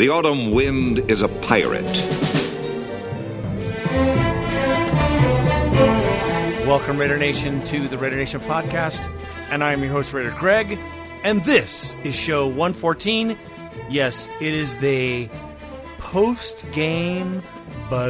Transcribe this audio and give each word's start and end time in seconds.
The 0.00 0.08
autumn 0.08 0.52
wind 0.52 1.10
is 1.10 1.20
a 1.20 1.28
pirate. 1.28 1.84
Welcome, 6.66 6.96
Raider 6.96 7.18
Nation, 7.18 7.62
to 7.64 7.86
the 7.86 7.98
Raider 7.98 8.16
Nation 8.16 8.40
podcast. 8.40 9.14
And 9.50 9.62
I 9.62 9.74
am 9.74 9.82
your 9.82 9.92
host, 9.92 10.14
Raider 10.14 10.34
Greg. 10.38 10.80
And 11.22 11.44
this 11.44 11.96
is 12.02 12.16
show 12.16 12.46
114. 12.46 13.36
Yes, 13.90 14.30
it 14.40 14.54
is 14.54 14.78
the 14.78 15.28
post 15.98 16.66
game 16.72 17.42
blues. 17.90 18.08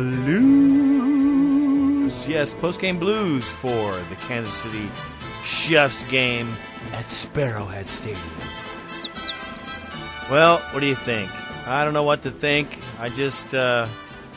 Yes, 2.28 2.54
post 2.54 2.80
game 2.80 2.98
blues 2.98 3.52
for 3.52 3.96
the 4.08 4.14
Kansas 4.14 4.54
City 4.54 4.88
Chiefs 5.42 6.04
game 6.04 6.54
at 6.92 7.06
Sparrowhead 7.06 7.86
Stadium. 7.86 8.22
Well, 10.30 10.60
what 10.70 10.78
do 10.78 10.86
you 10.86 10.94
think? 10.94 11.28
I 11.70 11.84
don't 11.84 11.94
know 11.94 12.02
what 12.02 12.22
to 12.22 12.32
think. 12.32 12.76
I 12.98 13.10
just, 13.10 13.54
uh, 13.54 13.86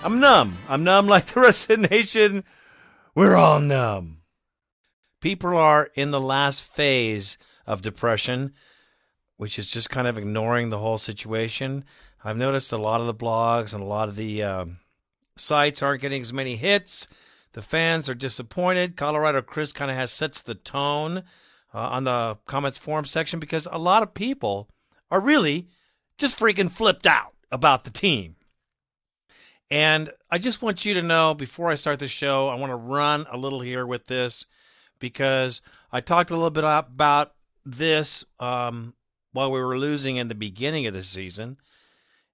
I'm 0.04 0.20
numb. 0.20 0.56
I'm 0.70 0.84
numb 0.84 1.08
like 1.08 1.26
the 1.26 1.40
rest 1.40 1.68
of 1.68 1.82
the 1.82 1.88
nation. 1.88 2.44
We're 3.16 3.36
all 3.36 3.60
numb. 3.60 4.20
People 5.20 5.58
are 5.58 5.90
in 5.96 6.12
the 6.12 6.22
last 6.22 6.62
phase 6.62 7.40
of 7.66 7.82
depression, 7.82 8.54
which 9.38 9.58
is 9.58 9.68
just 9.68 9.90
kind 9.90 10.08
of 10.08 10.16
ignoring 10.16 10.70
the 10.70 10.78
whole 10.78 11.00
situation. 11.00 11.86
I've 12.24 12.38
noticed 12.38 12.72
a 12.72 12.78
lot 12.78 13.02
of 13.02 13.08
the 13.08 13.16
blogs 13.16 13.74
and 13.74 13.82
a 13.82 13.88
lot 13.88 14.10
of 14.10 14.16
the 14.16 14.44
um, 14.44 14.78
sites 15.36 15.82
aren't 15.82 16.02
getting 16.04 16.22
as 16.22 16.32
many 16.32 16.56
hits. 16.56 17.08
The 17.54 17.64
fans 17.64 18.12
are 18.12 18.16
disappointed. 18.16 18.96
Colorado 18.96 19.42
Chris 19.42 19.74
kind 19.74 19.90
of 19.90 19.98
has 19.98 20.12
sets 20.12 20.44
the 20.44 20.54
tone 20.54 21.24
uh, 21.74 21.80
on 21.80 22.04
the 22.04 22.38
comments 22.46 22.78
forum 22.78 23.06
section 23.06 23.40
because 23.40 23.68
a 23.72 23.80
lot 23.80 24.04
of 24.04 24.14
people 24.14 24.70
are 25.10 25.20
really 25.20 25.68
just 26.18 26.40
freaking 26.40 26.72
flipped 26.72 27.08
out 27.08 27.34
about 27.52 27.84
the 27.84 27.90
team. 27.90 28.36
And 29.70 30.12
I 30.30 30.38
just 30.38 30.62
want 30.62 30.86
you 30.86 30.94
to 30.94 31.02
know 31.02 31.34
before 31.34 31.70
I 31.70 31.76
start 31.76 32.00
the 32.00 32.08
show, 32.08 32.48
I 32.48 32.56
want 32.56 32.72
to 32.72 32.76
run 32.76 33.26
a 33.32 33.38
little 33.38 33.62
here 33.62 33.88
with 33.88 34.06
this 34.06 34.46
because 35.00 35.62
I 35.92 36.00
talked 36.00 36.30
a 36.30 36.36
little 36.36 36.52
bit 36.52 36.64
about 36.64 37.34
this 37.66 38.26
um, 38.40 38.94
while 39.32 39.52
we 39.52 39.60
were 39.60 39.78
losing 39.80 40.18
in 40.18 40.28
the 40.28 40.36
beginning 40.36 40.86
of 40.86 40.94
the 40.94 41.04
season. 41.04 41.58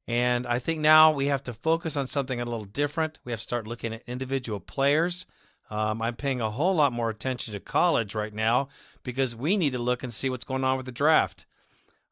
And 0.07 0.47
I 0.47 0.59
think 0.59 0.81
now 0.81 1.11
we 1.11 1.27
have 1.27 1.43
to 1.43 1.53
focus 1.53 1.95
on 1.95 2.07
something 2.07 2.41
a 2.41 2.45
little 2.45 2.65
different. 2.65 3.19
We 3.23 3.31
have 3.31 3.39
to 3.39 3.43
start 3.43 3.67
looking 3.67 3.93
at 3.93 4.03
individual 4.07 4.59
players. 4.59 5.25
Um, 5.69 6.01
I'm 6.01 6.15
paying 6.15 6.41
a 6.41 6.49
whole 6.49 6.73
lot 6.73 6.91
more 6.91 7.09
attention 7.09 7.53
to 7.53 7.59
college 7.59 8.15
right 8.15 8.33
now 8.33 8.69
because 9.03 9.35
we 9.35 9.55
need 9.55 9.73
to 9.73 9.79
look 9.79 10.03
and 10.03 10.13
see 10.13 10.29
what's 10.29 10.43
going 10.43 10.63
on 10.63 10.77
with 10.77 10.87
the 10.87 10.91
draft. 10.91 11.45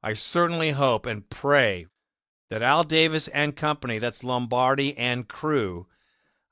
I 0.02 0.14
certainly 0.14 0.72
hope 0.72 1.06
and 1.06 1.30
pray 1.30 1.88
that 2.50 2.62
Al 2.62 2.84
Davis 2.84 3.28
and 3.30 3.56
company, 3.56 4.00
that's 4.00 4.24
Lombardi 4.24 4.98
and 4.98 5.28
crew, 5.28 5.88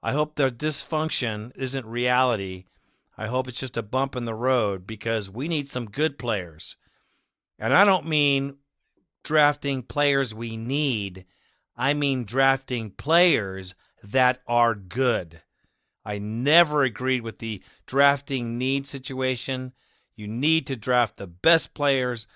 I 0.04 0.12
hope 0.12 0.36
their 0.36 0.52
dysfunction 0.52 1.52
isn't 1.56 1.86
reality. 1.86 2.66
I 3.18 3.28
hope 3.28 3.48
it's 3.48 3.60
just 3.60 3.78
a 3.78 3.84
bump 3.84 4.16
in 4.16 4.26
the 4.26 4.36
road 4.36 4.86
because 4.86 5.30
we 5.30 5.48
need 5.48 5.68
some 5.68 5.86
good 5.86 6.18
players. 6.18 6.76
And 7.58 7.74
I 7.74 7.86
don't 7.86 8.06
mean 8.06 8.58
drafting 9.24 9.84
players 9.84 10.36
we 10.36 10.58
need. 10.58 11.26
I 11.78 11.94
mean 11.94 12.26
drafting 12.26 12.92
players 12.92 13.76
that 14.04 14.40
are 14.48 14.76
good. 14.76 15.42
I 16.06 16.20
never 16.20 16.84
agreed 16.84 17.22
with 17.22 17.40
the 17.40 17.64
drafting 17.88 18.58
need 18.58 18.86
situation. 18.86 19.74
You 20.16 20.28
need 20.28 20.68
to 20.68 20.76
draft 20.76 21.18
the 21.18 21.28
best 21.28 21.74
players 21.74 22.28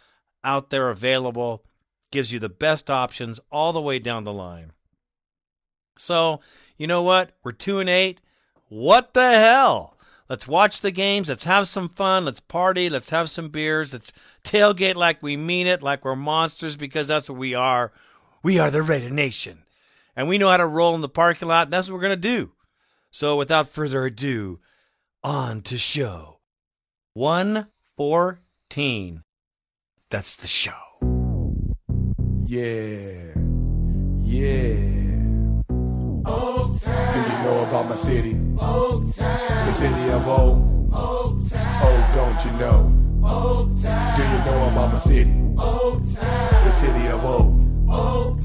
out 0.43 0.69
there 0.69 0.89
available, 0.89 1.63
gives 2.11 2.33
you 2.33 2.39
the 2.39 2.49
best 2.49 2.89
options 2.89 3.39
all 3.51 3.73
the 3.73 3.81
way 3.81 3.99
down 3.99 4.23
the 4.23 4.33
line. 4.33 4.71
So, 5.97 6.39
you 6.77 6.87
know 6.87 7.03
what? 7.03 7.33
We're 7.43 7.52
2 7.52 7.80
and 7.80 7.89
8. 7.89 8.21
What 8.69 9.14
the 9.14 9.31
hell? 9.31 9.97
Let's 10.30 10.47
watch 10.47 10.81
the 10.81 10.91
games. 10.91 11.27
Let's 11.27 11.45
have 11.45 11.67
some 11.67 11.89
fun. 11.89 12.25
Let's 12.25 12.39
party. 12.39 12.89
Let's 12.89 13.09
have 13.09 13.30
some 13.30 13.49
beers. 13.49 13.93
Let's 13.93 14.14
tailgate 14.43 14.95
like 14.95 15.23
we 15.23 15.36
mean 15.36 15.67
it, 15.67 15.81
like 15.81 16.05
we're 16.05 16.15
monsters, 16.15 16.77
because 16.77 17.08
that's 17.08 17.30
what 17.30 17.39
we 17.39 17.55
are. 17.55 17.91
We 18.43 18.59
are 18.59 18.69
the 18.69 18.83
Raider 18.83 19.09
Nation. 19.09 19.64
And 20.15 20.30
we 20.30 20.37
know 20.37 20.49
how 20.49 20.58
to 20.58 20.67
roll 20.67 20.95
in 20.95 21.02
the 21.02 21.09
parking 21.09 21.47
lot, 21.47 21.67
and 21.67 21.73
that's 21.73 21.89
what 21.89 21.95
we're 21.95 22.02
going 22.02 22.11
to 22.11 22.17
do. 22.17 22.52
So 23.11 23.37
without 23.37 23.67
further 23.67 24.05
ado, 24.05 24.59
on 25.23 25.61
to 25.64 25.77
show 25.77 26.39
114. 27.14 29.23
That's 30.09 30.37
the 30.37 30.47
show. 30.47 30.71
Yeah. 32.39 33.36
Yeah. 34.17 34.73
Do 37.14 37.20
you 37.20 37.37
know 37.43 37.65
about 37.67 37.89
my 37.89 37.95
city? 37.95 38.33
The 38.33 39.71
city 39.71 40.09
of 40.09 40.27
O. 40.27 40.65
Oh, 40.92 41.37
don't 42.15 42.43
you 42.43 42.52
know? 42.58 42.92
Do 44.15 44.23
you 44.23 44.39
know 44.45 44.70
about 44.71 44.93
my 44.93 44.97
city? 44.97 45.30
The 45.55 46.71
city 46.71 47.08
of 47.09 47.23
O. 47.23 47.55
Oh, 47.91 48.36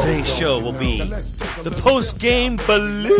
Today's 0.00 0.34
show 0.34 0.58
will 0.58 0.72
be 0.72 1.02
the 1.62 1.70
post 1.82 2.18
game 2.18 2.56
blues. 2.56 3.12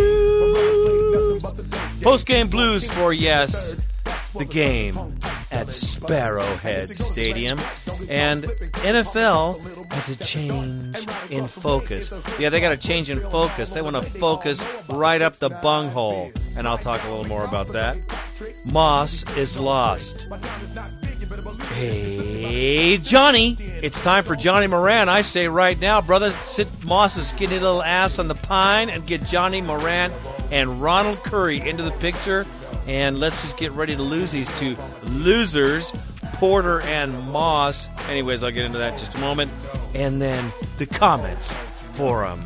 Post 2.00 2.26
game 2.26 2.48
blues 2.48 2.90
for, 2.90 3.12
yes, 3.12 3.76
the 4.34 4.46
game 4.46 5.18
at 5.60 5.66
Sparrowhead 5.66 6.94
Stadium. 6.94 7.58
And 8.08 8.44
NFL 8.44 9.92
has 9.92 10.08
a 10.08 10.16
change 10.16 11.06
in 11.28 11.46
focus. 11.46 12.12
Yeah, 12.38 12.48
they 12.48 12.60
got 12.60 12.72
a 12.72 12.78
change 12.78 13.10
in 13.10 13.20
focus. 13.20 13.68
They 13.68 13.82
want 13.82 13.96
to 13.96 14.02
focus 14.02 14.64
right 14.88 15.20
up 15.20 15.36
the 15.36 15.50
bunghole. 15.50 16.30
And 16.56 16.66
I'll 16.66 16.78
talk 16.78 17.04
a 17.04 17.08
little 17.08 17.26
more 17.26 17.44
about 17.44 17.68
that. 17.68 17.98
Moss 18.64 19.24
is 19.36 19.58
lost. 19.60 20.28
Hey, 21.72 22.96
Johnny. 22.96 23.56
It's 23.60 24.00
time 24.00 24.24
for 24.24 24.36
Johnny 24.36 24.66
Morant. 24.66 25.10
I 25.10 25.20
say 25.20 25.46
right 25.46 25.78
now, 25.78 26.00
brother, 26.00 26.30
sit 26.44 26.68
Moss's 26.84 27.28
skinny 27.28 27.58
little 27.58 27.82
ass 27.82 28.18
on 28.18 28.28
the 28.28 28.34
pine 28.34 28.88
and 28.88 29.06
get 29.06 29.24
Johnny 29.24 29.60
Morant 29.60 30.14
and 30.50 30.80
Ronald 30.80 31.22
Curry 31.22 31.60
into 31.60 31.82
the 31.82 31.92
picture. 31.92 32.46
And 32.90 33.20
let's 33.20 33.40
just 33.42 33.56
get 33.56 33.70
ready 33.70 33.94
to 33.94 34.02
lose 34.02 34.32
these 34.32 34.50
two 34.58 34.76
losers, 35.04 35.92
Porter 36.34 36.80
and 36.80 37.16
Moss. 37.30 37.88
Anyways, 38.08 38.42
I'll 38.42 38.50
get 38.50 38.64
into 38.64 38.78
that 38.78 38.94
in 38.94 38.98
just 38.98 39.14
a 39.14 39.18
moment. 39.18 39.52
And 39.94 40.20
then 40.20 40.52
the 40.76 40.86
comments 40.86 41.52
forum 41.92 42.44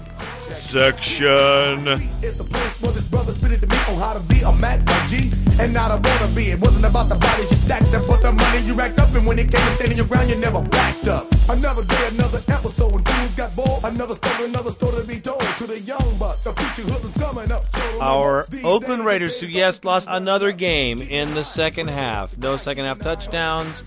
section. 0.53 2.00
It's 2.22 2.41
a 2.41 2.44
place 2.44 2.81
where 2.81 2.93
this 2.93 3.06
brother 3.09 3.32
spit 3.32 3.53
it 3.53 3.60
to 3.60 3.66
me 3.66 3.77
on 3.88 3.97
how 3.99 4.15
to 4.15 4.28
be 4.28 4.41
a 4.43 4.53
Mac 4.53 4.81
a 4.81 5.09
G 5.09 5.32
and 5.60 5.72
not 5.72 5.91
a 5.91 5.97
wanna 6.09 6.34
be. 6.34 6.50
It 6.50 6.60
wasn't 6.60 6.84
about 6.84 7.09
the 7.09 7.15
body 7.15 7.43
you 7.43 7.56
stacked 7.56 7.94
up, 7.94 8.06
but 8.06 8.22
the 8.22 8.32
money 8.32 8.60
you 8.60 8.75
racked 8.75 8.99
up. 8.99 9.15
And 9.15 9.27
when 9.27 9.38
it 9.38 9.50
came 9.50 9.60
to 9.60 9.75
standing 9.77 9.97
your 9.97 10.06
ground, 10.06 10.31
you 10.31 10.37
never 10.37 10.60
backed 10.62 11.09
up. 11.09 11.27
Another 11.49 11.84
day, 11.84 12.09
another 12.09 12.43
episode. 12.49 12.93
When 12.93 13.03
dudes 13.04 13.34
got 13.34 13.54
bored, 13.54 13.84
another 13.84 14.15
story, 14.15 14.44
another 14.47 14.71
story 14.71 15.00
to 15.00 15.06
be 15.06 15.21
told 15.21 15.43
to 15.59 15.66
the 15.66 15.81
young 15.81 16.19
buck. 16.19 16.41
The 16.43 16.53
future 16.53 16.91
hoodlums 16.91 17.16
coming 17.16 17.53
up. 17.53 17.65
Our 18.00 18.47
Oakland 18.65 19.04
Raiders, 19.04 19.41
who 19.41 19.47
yes 19.47 19.84
lost 19.84 20.09
another 20.10 20.53
game 20.53 21.00
in 21.03 21.34
the 21.34 21.44
second 21.44 21.88
half, 21.88 22.37
no 22.38 22.56
second 22.56 22.84
half 22.84 22.99
touchdowns. 23.00 23.84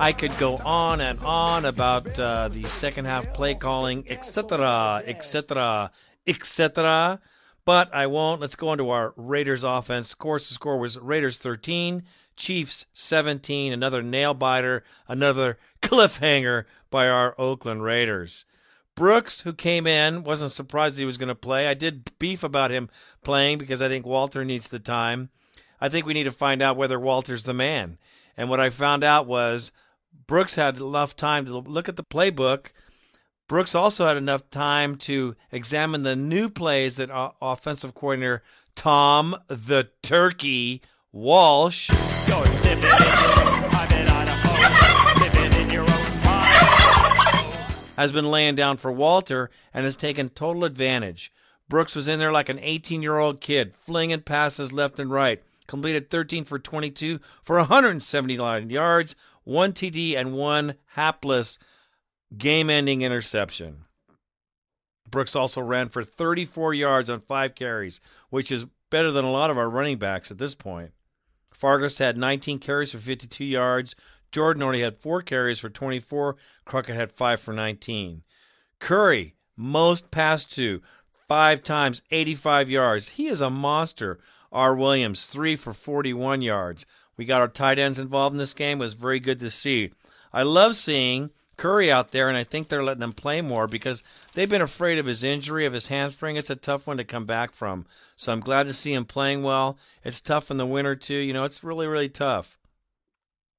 I 0.00 0.12
could 0.12 0.38
go 0.38 0.54
on 0.58 1.00
and 1.00 1.18
on 1.20 1.64
about 1.64 2.16
uh, 2.20 2.48
the 2.48 2.68
second 2.68 3.06
half 3.06 3.34
play 3.34 3.56
calling, 3.56 4.04
etc., 4.08 5.02
etc., 5.04 5.90
etc. 6.24 7.20
But 7.64 7.92
I 7.92 8.06
won't. 8.06 8.40
Let's 8.40 8.54
go 8.54 8.68
on 8.68 8.78
to 8.78 8.90
our 8.90 9.12
Raiders 9.16 9.64
offense. 9.64 10.12
Of 10.12 10.20
course, 10.20 10.48
the 10.48 10.54
score 10.54 10.78
was 10.78 11.00
Raiders 11.00 11.38
13, 11.38 12.04
Chiefs 12.36 12.86
17. 12.92 13.72
Another 13.72 14.00
nail 14.00 14.34
biter, 14.34 14.84
another 15.08 15.58
cliffhanger 15.82 16.66
by 16.90 17.08
our 17.08 17.34
Oakland 17.36 17.82
Raiders. 17.82 18.44
Brooks, 18.94 19.40
who 19.40 19.52
came 19.52 19.88
in, 19.88 20.22
wasn't 20.22 20.52
surprised 20.52 20.96
he 20.96 21.04
was 21.04 21.18
going 21.18 21.28
to 21.28 21.34
play. 21.34 21.66
I 21.66 21.74
did 21.74 22.16
beef 22.20 22.44
about 22.44 22.70
him 22.70 22.88
playing 23.24 23.58
because 23.58 23.82
I 23.82 23.88
think 23.88 24.06
Walter 24.06 24.44
needs 24.44 24.68
the 24.68 24.78
time. 24.78 25.30
I 25.80 25.88
think 25.88 26.06
we 26.06 26.14
need 26.14 26.24
to 26.24 26.32
find 26.32 26.62
out 26.62 26.76
whether 26.76 27.00
Walter's 27.00 27.42
the 27.42 27.52
man. 27.52 27.98
And 28.36 28.48
what 28.48 28.60
I 28.60 28.70
found 28.70 29.02
out 29.02 29.26
was 29.26 29.72
Brooks 30.28 30.56
had 30.56 30.76
enough 30.76 31.16
time 31.16 31.46
to 31.46 31.58
look 31.58 31.88
at 31.88 31.96
the 31.96 32.04
playbook. 32.04 32.66
Brooks 33.48 33.74
also 33.74 34.06
had 34.06 34.18
enough 34.18 34.50
time 34.50 34.96
to 34.96 35.34
examine 35.50 36.02
the 36.02 36.14
new 36.14 36.50
plays 36.50 36.98
that 36.98 37.08
offensive 37.40 37.94
coordinator 37.94 38.42
Tom 38.74 39.34
the 39.48 39.88
Turkey 40.02 40.82
Walsh 41.12 41.88
has 47.96 48.12
been 48.12 48.30
laying 48.30 48.54
down 48.54 48.76
for 48.76 48.92
Walter 48.92 49.48
and 49.72 49.86
has 49.86 49.96
taken 49.96 50.28
total 50.28 50.64
advantage. 50.64 51.32
Brooks 51.70 51.96
was 51.96 52.06
in 52.06 52.18
there 52.18 52.32
like 52.32 52.50
an 52.50 52.58
18 52.60 53.00
year 53.00 53.18
old 53.18 53.40
kid, 53.40 53.74
flinging 53.74 54.20
passes 54.20 54.74
left 54.74 54.98
and 54.98 55.10
right. 55.10 55.42
Completed 55.66 56.10
13 56.10 56.44
for 56.44 56.58
22 56.58 57.18
for 57.42 57.56
179 57.56 58.70
yards, 58.70 59.16
one 59.48 59.72
TD, 59.72 60.14
and 60.14 60.34
one 60.34 60.74
hapless 60.92 61.58
game 62.36 62.68
ending 62.68 63.00
interception. 63.00 63.86
Brooks 65.10 65.34
also 65.34 65.62
ran 65.62 65.88
for 65.88 66.04
34 66.04 66.74
yards 66.74 67.08
on 67.08 67.18
five 67.18 67.54
carries, 67.54 68.02
which 68.28 68.52
is 68.52 68.66
better 68.90 69.10
than 69.10 69.24
a 69.24 69.32
lot 69.32 69.48
of 69.48 69.56
our 69.56 69.70
running 69.70 69.96
backs 69.96 70.30
at 70.30 70.36
this 70.36 70.54
point. 70.54 70.90
Fargas 71.50 71.98
had 71.98 72.18
19 72.18 72.58
carries 72.58 72.92
for 72.92 72.98
52 72.98 73.42
yards. 73.42 73.96
Jordan 74.30 74.62
only 74.62 74.82
had 74.82 74.98
four 74.98 75.22
carries 75.22 75.58
for 75.58 75.70
24. 75.70 76.36
Crockett 76.66 76.94
had 76.94 77.10
five 77.10 77.40
for 77.40 77.54
19. 77.54 78.24
Curry, 78.78 79.34
most 79.56 80.10
passed 80.10 80.54
to, 80.56 80.82
five 81.26 81.62
times, 81.62 82.02
85 82.10 82.68
yards. 82.68 83.08
He 83.08 83.28
is 83.28 83.40
a 83.40 83.48
monster. 83.48 84.18
R. 84.52 84.74
Williams, 84.74 85.26
three 85.26 85.56
for 85.56 85.72
41 85.72 86.42
yards. 86.42 86.84
We 87.18 87.26
got 87.26 87.42
our 87.42 87.48
tight 87.48 87.78
ends 87.78 87.98
involved 87.98 88.32
in 88.32 88.38
this 88.38 88.54
game. 88.54 88.78
It 88.78 88.84
was 88.84 88.94
very 88.94 89.20
good 89.20 89.40
to 89.40 89.50
see. 89.50 89.90
I 90.32 90.44
love 90.44 90.74
seeing 90.74 91.30
Curry 91.58 91.90
out 91.90 92.12
there, 92.12 92.28
and 92.28 92.36
I 92.36 92.44
think 92.44 92.68
they're 92.68 92.84
letting 92.84 93.02
him 93.02 93.12
play 93.12 93.42
more 93.42 93.66
because 93.66 94.04
they've 94.32 94.48
been 94.48 94.62
afraid 94.62 94.98
of 94.98 95.06
his 95.06 95.24
injury, 95.24 95.66
of 95.66 95.72
his 95.72 95.88
hamstring. 95.88 96.36
It's 96.36 96.48
a 96.48 96.56
tough 96.56 96.86
one 96.86 96.96
to 96.96 97.04
come 97.04 97.26
back 97.26 97.52
from. 97.52 97.84
So 98.16 98.32
I'm 98.32 98.40
glad 98.40 98.66
to 98.66 98.72
see 98.72 98.94
him 98.94 99.04
playing 99.04 99.42
well. 99.42 99.76
It's 100.04 100.20
tough 100.20 100.50
in 100.50 100.56
the 100.56 100.64
winter, 100.64 100.94
too. 100.94 101.16
You 101.16 101.32
know, 101.32 101.44
it's 101.44 101.64
really, 101.64 101.88
really 101.88 102.08
tough. 102.08 102.58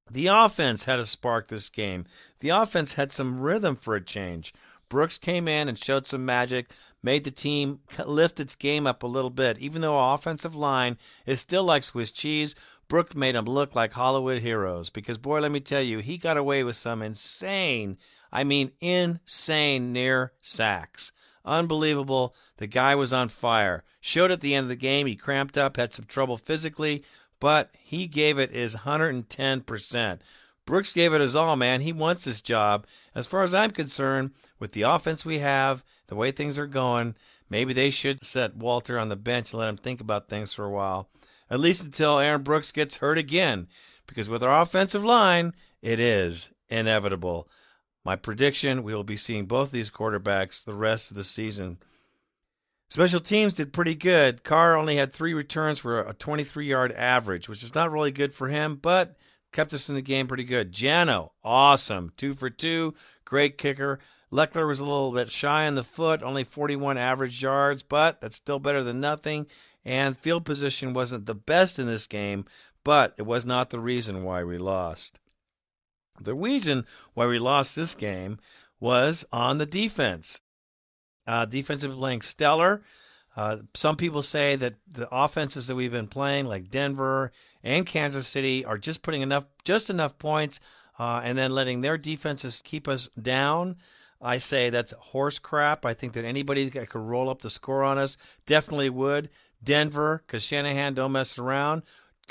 The 0.10 0.28
offense 0.28 0.86
had 0.86 0.98
a 0.98 1.06
spark 1.06 1.50
this 1.50 1.70
game. 1.70 2.06
The 2.40 2.50
offense 2.50 2.96
had 2.96 3.12
some 3.12 3.42
rhythm 3.42 3.76
for 3.76 3.96
a 3.96 4.02
change. 4.02 4.54
Brooks 4.88 5.20
came 5.20 5.48
in 5.48 5.70
and 5.70 5.78
showed 5.78 6.08
some 6.08 6.26
magic, 6.26 6.72
made 7.04 7.24
the 7.24 7.32
team 7.32 7.82
lift 8.08 8.40
its 8.40 8.56
game 8.56 8.88
up 8.88 9.04
a 9.04 9.08
little 9.08 9.30
bit. 9.30 9.60
Even 9.60 9.84
though 9.84 9.96
our 9.96 10.16
offensive 10.16 10.56
line 10.56 10.98
is 11.28 11.40
still 11.40 11.64
like 11.64 11.84
Swiss 11.84 12.10
cheese, 12.10 12.56
Brooks 12.90 13.16
made 13.16 13.36
them 13.36 13.46
look 13.46 13.76
like 13.76 13.94
Hollywood 13.94 14.40
heroes. 14.40 14.90
Because, 14.90 15.18
boy, 15.18 15.40
let 15.40 15.52
me 15.52 15.60
tell 15.62 15.82
you, 15.82 16.00
he 16.00 16.18
got 16.18 16.38
away 16.38 16.64
with 16.64 16.76
some 16.76 17.02
insane, 17.02 17.98
I 18.32 18.44
mean, 18.44 18.72
insane 18.82 19.94
near 19.94 20.34
sacks. 20.42 21.14
Unbelievable. 21.46 22.36
The 22.58 22.68
guy 22.68 22.96
was 22.96 23.14
on 23.14 23.30
fire. 23.30 23.84
Showed 24.02 24.32
at 24.32 24.42
the 24.42 24.56
end 24.56 24.66
of 24.66 24.70
the 24.70 24.76
game 24.76 25.06
he 25.06 25.16
cramped 25.16 25.58
up, 25.58 25.78
had 25.78 25.94
some 25.94 26.06
trouble 26.06 26.36
physically, 26.36 27.04
but 27.40 27.70
he 27.80 28.08
gave 28.08 28.40
it 28.40 28.54
his 28.54 28.78
110%. 28.78 30.20
Brooks 30.66 30.94
gave 30.94 31.14
it 31.14 31.22
his 31.22 31.36
all, 31.36 31.56
man. 31.56 31.82
He 31.82 31.94
wants 31.94 32.26
this 32.26 32.42
job. 32.42 32.86
As 33.16 33.28
far 33.28 33.44
as 33.44 33.54
I'm 33.54 33.72
concerned, 33.72 34.32
with 34.60 34.74
the 34.74 34.84
offense 34.84 35.26
we 35.26 35.40
have, 35.40 35.84
the 36.08 36.16
way 36.16 36.32
things 36.32 36.60
are 36.60 36.68
going, 36.68 37.16
maybe 37.50 37.74
they 37.74 37.90
should 37.90 38.24
set 38.24 38.56
Walter 38.56 39.00
on 39.00 39.10
the 39.10 39.16
bench 39.16 39.52
and 39.52 39.60
let 39.60 39.70
him 39.70 39.78
think 39.78 40.02
about 40.02 40.28
things 40.28 40.54
for 40.54 40.66
a 40.66 40.72
while. 40.72 41.10
At 41.50 41.60
least 41.60 41.84
until 41.84 42.20
Aaron 42.20 42.44
Brooks 42.44 42.72
gets 42.72 42.98
hurt 42.98 43.18
again. 43.18 43.68
Because 44.08 44.30
with 44.30 44.44
our 44.44 44.62
offensive 44.62 45.06
line, 45.06 45.54
it 45.82 46.00
is 46.00 46.54
inevitable. 46.70 47.48
My 48.06 48.16
prediction 48.16 48.84
we 48.84 48.94
will 48.94 49.04
be 49.04 49.18
seeing 49.18 49.46
both 49.46 49.72
these 49.72 49.92
quarterbacks 49.92 50.64
the 50.64 50.74
rest 50.74 51.12
of 51.12 51.18
the 51.18 51.24
season. 51.24 51.80
Special 52.90 53.20
teams 53.20 53.54
did 53.54 53.72
pretty 53.72 53.94
good. 53.94 54.44
Carr 54.44 54.76
only 54.76 54.96
had 54.96 55.14
three 55.14 55.34
returns 55.34 55.78
for 55.78 56.02
a 56.02 56.14
23 56.14 56.66
yard 56.66 56.92
average, 56.94 57.48
which 57.48 57.64
is 57.64 57.76
not 57.76 57.92
really 57.92 58.12
good 58.12 58.34
for 58.34 58.48
him, 58.48 58.78
but 58.78 59.16
kept 59.52 59.74
us 59.74 59.90
in 59.90 59.96
the 59.96 60.02
game 60.02 60.26
pretty 60.26 60.44
good. 60.44 60.72
Jano, 60.72 61.30
awesome. 61.44 62.12
Two 62.18 62.34
for 62.34 62.50
two. 62.50 62.96
Great 63.26 63.60
kicker. 63.60 64.00
Lechler 64.32 64.68
was 64.68 64.80
a 64.80 64.86
little 64.86 65.12
bit 65.12 65.30
shy 65.30 65.68
on 65.68 65.76
the 65.76 65.84
foot, 65.84 66.24
only 66.24 66.44
41 66.44 66.98
average 66.98 67.42
yards, 67.42 67.84
but 67.84 68.22
that's 68.22 68.36
still 68.36 68.60
better 68.60 68.84
than 68.84 69.00
nothing. 69.00 69.48
And 69.90 70.16
field 70.16 70.46
position 70.46 70.94
wasn't 70.94 71.26
the 71.26 71.34
best 71.34 71.80
in 71.80 71.88
this 71.88 72.06
game, 72.06 72.46
but 72.84 73.16
it 73.18 73.26
was 73.26 73.44
not 73.44 73.72
the 73.72 73.80
reason 73.80 74.24
why 74.24 74.44
we 74.44 74.60
lost. 74.60 75.18
The 76.22 76.36
reason 76.36 76.86
why 77.16 77.26
we 77.26 77.40
lost 77.40 77.76
this 77.76 77.96
game 77.96 78.38
was 78.80 79.26
on 79.34 79.58
the 79.58 79.66
defense. 79.66 80.42
Uh, 81.26 81.46
defensive 81.46 81.96
playing 81.96 82.22
stellar. 82.22 82.84
Uh, 83.36 83.58
some 83.74 83.96
people 83.96 84.22
say 84.22 84.56
that 84.58 84.76
the 84.88 85.10
offenses 85.12 85.66
that 85.66 85.76
we've 85.76 85.92
been 85.92 86.08
playing, 86.08 86.46
like 86.46 86.70
Denver 86.70 87.32
and 87.64 87.84
Kansas 87.84 88.28
City, 88.28 88.64
are 88.64 88.78
just 88.78 89.02
putting 89.02 89.24
enough, 89.24 89.48
just 89.64 89.90
enough 89.90 90.20
points, 90.20 90.60
uh, 91.00 91.22
and 91.24 91.36
then 91.36 91.50
letting 91.50 91.82
their 91.82 91.98
defenses 91.98 92.62
keep 92.64 92.88
us 92.88 93.08
down. 93.20 93.76
I 94.22 94.38
say 94.38 94.70
that's 94.70 94.92
horse 94.92 95.40
crap. 95.40 95.84
I 95.84 95.96
think 95.96 96.14
that 96.14 96.26
anybody 96.26 96.70
that 96.70 96.90
could 96.90 97.02
roll 97.02 97.28
up 97.28 97.42
the 97.42 97.50
score 97.50 97.84
on 97.84 97.98
us 97.98 98.18
definitely 98.46 98.92
would. 98.92 99.30
Denver, 99.64 100.24
because 100.26 100.44
Shanahan 100.44 100.94
don't 100.94 101.12
mess 101.12 101.38
around. 101.38 101.84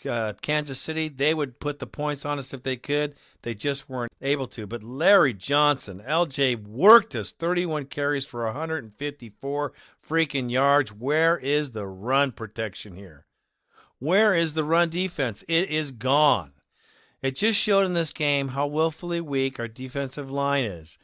Uh, 0.09 0.33
Kansas 0.43 0.79
City, 0.79 1.09
they 1.09 1.35
would 1.35 1.59
put 1.59 1.81
the 1.81 1.87
points 1.87 2.25
on 2.25 2.39
us 2.39 2.55
if 2.55 2.63
they 2.63 2.77
could. 2.77 3.15
They 3.43 3.55
just 3.55 3.89
weren't 3.89 4.13
able 4.21 4.47
to. 4.49 4.67
But 4.67 4.83
Larry 4.83 5.35
Johnson, 5.35 6.03
LJ 6.07 6.67
worked 6.67 7.17
us 7.17 7.33
31 7.33 7.87
carries 7.87 8.25
for 8.25 8.45
154 8.45 9.73
freaking 10.07 10.51
yards. 10.51 10.93
Where 10.93 11.37
is 11.37 11.73
the 11.73 11.87
run 11.87 12.31
protection 12.31 12.95
here? 12.95 13.27
Where 13.99 14.35
is 14.35 14.55
the 14.55 14.65
run 14.65 14.89
defense? 14.89 15.45
It 15.49 15.71
is 15.71 15.91
gone. 15.91 16.53
It 17.21 17.35
just 17.35 17.59
showed 17.59 17.85
in 17.85 17.95
this 17.95 18.13
game 18.13 18.49
how 18.49 18.69
willfully 18.69 19.21
weak 19.21 19.59
our 19.59 19.67
defensive 19.67 20.31
line 20.31 20.65
is. 20.65 20.99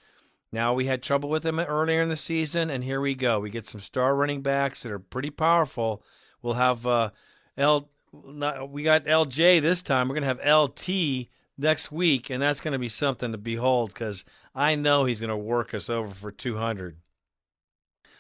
Now 0.55 0.73
we 0.73 0.85
had 0.85 1.03
trouble 1.03 1.29
with 1.29 1.43
them 1.43 1.59
earlier 1.59 2.01
in 2.01 2.09
the 2.09 2.15
season, 2.15 2.71
and 2.71 2.85
here 2.85 3.01
we 3.01 3.17
go. 3.17 3.41
We 3.41 3.51
get 3.51 3.67
some 3.67 3.81
star 3.81 4.15
running 4.15 4.41
backs 4.41 4.85
that 4.85 4.93
are 4.93 5.01
pretty 5.01 5.31
powerful. 5.31 6.05
We'll 6.43 6.55
have 6.55 6.87
uh, 6.87 7.11
L. 7.59 7.91
Not, 8.13 8.71
we 8.71 8.85
got 8.85 9.05
LJ 9.05 9.61
this 9.61 9.83
time. 9.83 10.09
We're 10.09 10.15
gonna 10.15 10.27
have 10.27 10.47
LT 10.47 11.27
next 11.59 11.91
week, 11.91 12.31
and 12.31 12.41
that's 12.41 12.61
gonna 12.61 12.79
be 12.79 12.89
something 12.89 13.33
to 13.33 13.39
behold 13.39 13.93
because 13.93 14.25
I 14.55 14.77
know 14.77 15.05
he's 15.05 15.21
gonna 15.21 15.37
work 15.37 15.75
us 15.75 15.91
over 15.91 16.15
for 16.15 16.31
200. 16.31 16.99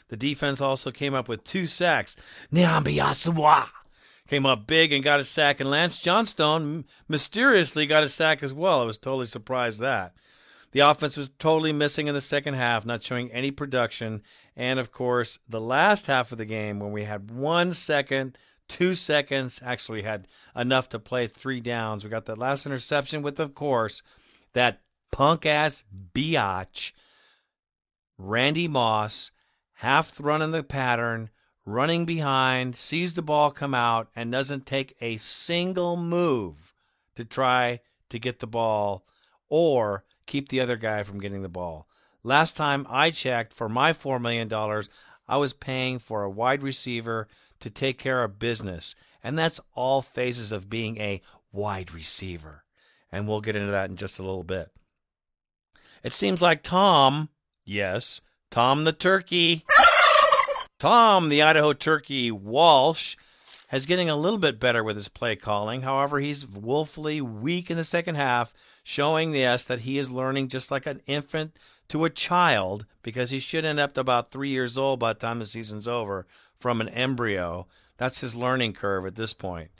The 0.08 0.16
defense 0.16 0.60
also 0.60 0.90
came 0.90 1.14
up 1.14 1.28
with 1.28 1.44
two 1.44 1.68
sacks. 1.68 2.16
Nnamdi 2.52 2.96
Asomugha 2.96 3.68
came 4.26 4.44
up 4.44 4.66
big 4.66 4.92
and 4.92 5.04
got 5.04 5.20
a 5.20 5.24
sack, 5.24 5.60
and 5.60 5.70
Lance 5.70 6.00
Johnstone 6.00 6.84
mysteriously 7.06 7.86
got 7.86 8.02
a 8.02 8.08
sack 8.08 8.42
as 8.42 8.52
well. 8.52 8.80
I 8.80 8.84
was 8.84 8.98
totally 8.98 9.26
surprised 9.26 9.78
that. 9.78 10.14
The 10.74 10.80
offense 10.80 11.16
was 11.16 11.28
totally 11.28 11.72
missing 11.72 12.08
in 12.08 12.14
the 12.14 12.20
second 12.20 12.54
half, 12.54 12.84
not 12.84 13.04
showing 13.04 13.30
any 13.30 13.52
production. 13.52 14.22
And 14.56 14.80
of 14.80 14.90
course, 14.90 15.38
the 15.48 15.60
last 15.60 16.08
half 16.08 16.32
of 16.32 16.38
the 16.38 16.44
game, 16.44 16.80
when 16.80 16.90
we 16.90 17.04
had 17.04 17.30
one 17.30 17.72
second, 17.72 18.36
two 18.66 18.94
seconds, 18.96 19.62
actually 19.64 20.02
had 20.02 20.26
enough 20.56 20.88
to 20.88 20.98
play 20.98 21.28
three 21.28 21.60
downs. 21.60 22.02
We 22.02 22.10
got 22.10 22.24
that 22.24 22.38
last 22.38 22.66
interception 22.66 23.22
with, 23.22 23.38
of 23.38 23.54
course, 23.54 24.02
that 24.54 24.80
punk 25.12 25.46
ass 25.46 25.84
biatch, 26.12 26.92
Randy 28.18 28.66
Moss, 28.66 29.30
half 29.74 30.20
running 30.20 30.50
the 30.50 30.64
pattern, 30.64 31.30
running 31.64 32.04
behind, 32.04 32.74
sees 32.74 33.14
the 33.14 33.22
ball 33.22 33.52
come 33.52 33.74
out, 33.74 34.08
and 34.16 34.32
doesn't 34.32 34.66
take 34.66 34.96
a 35.00 35.18
single 35.18 35.96
move 35.96 36.74
to 37.14 37.24
try 37.24 37.78
to 38.08 38.18
get 38.18 38.40
the 38.40 38.48
ball 38.48 39.06
or 39.48 40.02
keep 40.26 40.48
the 40.48 40.60
other 40.60 40.76
guy 40.76 41.02
from 41.02 41.20
getting 41.20 41.42
the 41.42 41.48
ball. 41.48 41.88
Last 42.22 42.56
time 42.56 42.86
I 42.88 43.10
checked 43.10 43.52
for 43.52 43.68
my 43.68 43.92
$4 43.92 44.20
million, 44.20 44.50
I 45.28 45.36
was 45.36 45.52
paying 45.52 45.98
for 45.98 46.22
a 46.22 46.30
wide 46.30 46.62
receiver 46.62 47.28
to 47.60 47.70
take 47.70 47.98
care 47.98 48.24
of 48.24 48.38
business. 48.38 48.94
And 49.22 49.38
that's 49.38 49.60
all 49.74 50.02
phases 50.02 50.52
of 50.52 50.70
being 50.70 50.98
a 50.98 51.20
wide 51.52 51.92
receiver. 51.92 52.64
And 53.10 53.28
we'll 53.28 53.40
get 53.40 53.56
into 53.56 53.70
that 53.70 53.90
in 53.90 53.96
just 53.96 54.18
a 54.18 54.22
little 54.22 54.44
bit. 54.44 54.70
It 56.02 56.12
seems 56.12 56.42
like 56.42 56.62
Tom, 56.62 57.30
yes, 57.64 58.20
Tom 58.50 58.84
the 58.84 58.92
turkey, 58.92 59.64
Tom 60.78 61.28
the 61.28 61.42
Idaho 61.42 61.72
turkey 61.72 62.30
Walsh, 62.30 63.16
is 63.72 63.86
getting 63.86 64.10
a 64.10 64.16
little 64.16 64.38
bit 64.38 64.60
better 64.60 64.84
with 64.84 64.96
his 64.96 65.08
play 65.08 65.36
calling. 65.36 65.82
However, 65.82 66.18
he's 66.18 66.46
woefully 66.46 67.20
weak 67.20 67.70
in 67.70 67.76
the 67.76 67.84
second 67.84 68.14
half 68.16 68.52
showing 68.82 69.34
yes 69.34 69.64
that 69.64 69.80
he 69.80 69.98
is 69.98 70.10
learning 70.10 70.48
just 70.48 70.70
like 70.70 70.86
an 70.86 71.00
infant 71.06 71.58
to 71.88 72.04
a 72.04 72.10
child 72.10 72.86
because 73.02 73.30
he 73.30 73.38
should 73.38 73.64
end 73.64 73.80
up 73.80 73.96
about 73.96 74.30
three 74.30 74.50
years 74.50 74.78
old 74.78 75.00
by 75.00 75.12
the 75.12 75.18
time 75.18 75.38
the 75.38 75.44
season's 75.44 75.88
over 75.88 76.26
from 76.58 76.80
an 76.80 76.88
embryo. 76.90 77.66
That's 77.96 78.20
his 78.20 78.36
learning 78.36 78.74
curve 78.74 79.06
at 79.06 79.16
this 79.16 79.32
point. 79.32 79.70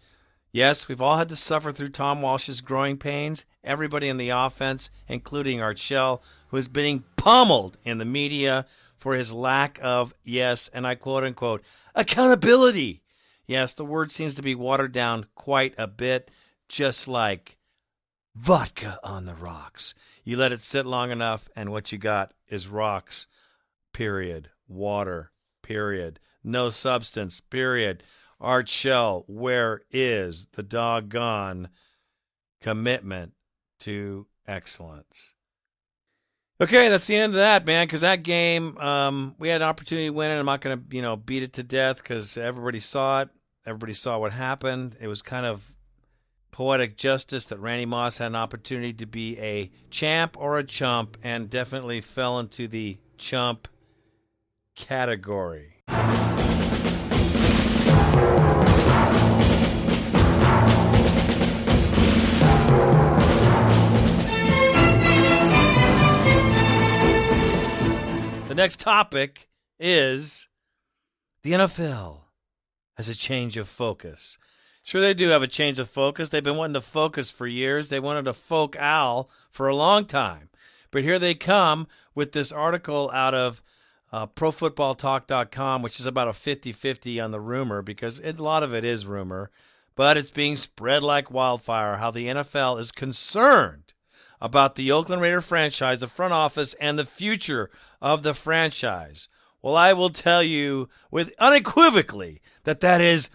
Yes, 0.53 0.87
we've 0.87 1.03
all 1.03 1.17
had 1.17 1.29
to 1.31 1.37
suffer 1.37 1.73
through 1.73 1.89
Tom 1.89 2.23
Walsh's 2.23 2.61
growing 2.61 2.97
pains. 2.97 3.45
Everybody 3.65 4.09
in 4.09 4.19
the 4.19 4.29
offense, 4.29 4.89
including 5.09 5.61
Art 5.61 5.79
Shell, 5.79 6.23
who 6.49 6.57
is 6.57 6.69
being 6.69 7.03
pummeled 7.17 7.77
in 7.85 7.99
the 7.99 8.05
media 8.05 8.67
for 8.97 9.15
his 9.15 9.33
lack 9.33 9.81
of, 9.83 10.15
yes, 10.23 10.69
and 10.73 10.87
I 10.87 10.95
quote 10.95 11.25
unquote, 11.25 11.65
accountability. 11.97 13.03
Yes, 13.47 13.75
the 13.75 13.85
word 13.85 14.11
seems 14.11 14.35
to 14.37 14.43
be 14.43 14.55
watered 14.55 14.93
down 14.93 15.27
quite 15.35 15.75
a 15.77 15.87
bit, 15.87 16.31
just 16.69 17.07
like 17.07 17.59
vodka 18.35 18.99
on 19.05 19.27
the 19.27 19.35
rocks. 19.35 19.95
You 20.25 20.37
let 20.37 20.53
it 20.53 20.61
sit 20.61 20.87
long 20.87 21.11
enough, 21.11 21.49
and 21.55 21.71
what 21.71 21.93
you 21.93 21.99
got 21.99 22.33
is 22.49 22.69
rocks, 22.69 23.27
period. 23.93 24.51
Water, 24.67 25.33
period. 25.63 26.21
No 26.43 26.71
substance, 26.71 27.41
period. 27.41 28.03
Art 28.41 28.69
Shell, 28.69 29.25
where 29.27 29.83
is 29.91 30.47
the 30.53 30.63
doggone 30.63 31.69
commitment 32.61 33.33
to 33.81 34.27
excellence? 34.47 35.35
Okay, 36.65 36.89
that's 36.89 37.07
the 37.07 37.17
end 37.17 37.33
of 37.33 37.37
that, 37.37 37.67
man. 37.67 37.87
Because 37.87 38.01
that 38.01 38.23
game, 38.23 38.79
um, 38.79 39.37
we 39.39 39.51
had 39.51 39.61
an 39.61 39.69
opportunity 39.69 40.07
to 40.07 40.15
win 40.15 40.31
it. 40.31 40.39
I'm 40.39 40.47
not 40.47 40.63
going 40.63 40.79
to, 40.79 40.97
you 40.97 41.03
know, 41.03 41.15
beat 41.15 41.43
it 41.43 41.53
to 41.55 41.63
death 41.63 42.03
because 42.03 42.39
everybody 42.39 42.81
saw 42.81 43.21
it. 43.21 43.29
Everybody 43.67 43.93
saw 43.93 44.17
what 44.17 44.33
happened. 44.33 44.97
It 44.99 45.07
was 45.07 45.21
kind 45.21 45.45
of 45.45 45.75
poetic 46.53 46.97
justice 46.97 47.45
that 47.47 47.59
Randy 47.59 47.85
Moss 47.85 48.17
had 48.17 48.29
an 48.29 48.37
opportunity 48.37 48.95
to 48.95 49.05
be 49.05 49.39
a 49.39 49.71
champ 49.91 50.39
or 50.41 50.57
a 50.57 50.65
chump, 50.65 51.19
and 51.23 51.51
definitely 51.51 52.01
fell 52.01 52.39
into 52.39 52.67
the 52.67 52.97
chump 53.19 53.69
category. 54.75 55.83
Next 68.65 68.81
topic 68.81 69.47
is 69.79 70.49
the 71.43 71.53
NFL 71.53 72.23
has 72.97 73.11
a 73.11 73.15
change 73.15 73.59
of 73.59 73.69
focus. 73.69 74.39
Sure, 74.83 75.03
they 75.03 75.13
do 75.13 75.29
have 75.29 75.43
a 75.43 75.47
change 75.47 75.79
of 75.79 75.87
focus. 75.87 76.31
They've 76.31 76.43
been 76.43 76.57
wanting 76.57 76.73
to 76.73 76.81
focus 76.81 77.31
for 77.31 77.47
years. 77.47 77.91
They 77.91 78.01
wanted 78.01 78.25
to 78.25 78.33
folk 78.33 78.75
owl 78.77 79.29
for 79.51 79.69
a 79.69 79.77
long 79.77 80.07
time. 80.07 80.49
But 80.91 81.03
here 81.03 81.19
they 81.19 81.35
come 81.35 81.89
with 82.15 82.33
this 82.33 82.53
article 82.53 83.11
out 83.11 83.35
of 83.35 83.63
uh, 84.11 84.29
ProFootballTalk.com, 84.29 85.83
which 85.83 86.01
is 86.01 86.07
about 86.07 86.29
a 86.29 86.33
50 86.33 86.73
50 86.73 87.21
on 87.21 87.33
the 87.33 87.41
rumor 87.41 87.83
because 87.83 88.19
it, 88.21 88.39
a 88.39 88.43
lot 88.43 88.63
of 88.63 88.75
it 88.75 88.83
is 88.83 89.05
rumor, 89.05 89.51
but 89.95 90.17
it's 90.17 90.31
being 90.31 90.57
spread 90.57 91.03
like 91.03 91.31
wildfire 91.31 91.97
how 91.97 92.11
the 92.11 92.29
NFL 92.29 92.81
is 92.81 92.93
concerned 92.93 93.84
about 94.41 94.75
the 94.75 94.93
Oakland 94.93 95.23
Raider 95.23 95.41
franchise, 95.41 96.01
the 96.01 96.07
front 96.07 96.33
office, 96.33 96.75
and 96.75 96.99
the 96.99 97.05
future 97.05 97.71
of 98.01 98.23
the 98.23 98.35
franchise. 98.35 99.29
Well, 99.63 99.77
I 99.77 99.93
will 99.93 100.11
tell 100.11 100.43
you 100.43 100.89
with 101.11 101.33
unequivocally 101.39 102.43
that 102.65 102.81
that 102.81 103.01
is 103.01 103.31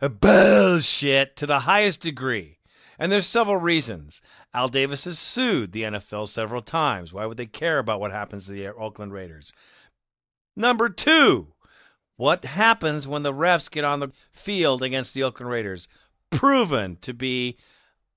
bullshit 0.00 1.36
to 1.36 1.46
the 1.46 1.60
highest 1.60 2.02
degree. 2.02 2.58
And 2.98 3.10
there's 3.10 3.26
several 3.26 3.56
reasons. 3.56 4.20
Al 4.52 4.68
Davis 4.68 5.04
has 5.04 5.18
sued 5.18 5.72
the 5.72 5.84
NFL 5.84 6.28
several 6.28 6.60
times. 6.60 7.12
Why 7.12 7.24
would 7.24 7.38
they 7.38 7.46
care 7.46 7.78
about 7.78 8.00
what 8.00 8.10
happens 8.10 8.46
to 8.46 8.52
the 8.52 8.68
Oakland 8.68 9.12
Raiders? 9.12 9.54
Number 10.54 10.90
two, 10.90 11.54
what 12.16 12.44
happens 12.44 13.08
when 13.08 13.22
the 13.22 13.32
refs 13.32 13.70
get 13.70 13.84
on 13.84 14.00
the 14.00 14.10
field 14.30 14.82
against 14.82 15.14
the 15.14 15.22
Oakland 15.22 15.50
Raiders? 15.50 15.88
Proven 16.30 16.96
to 17.00 17.14
be 17.14 17.56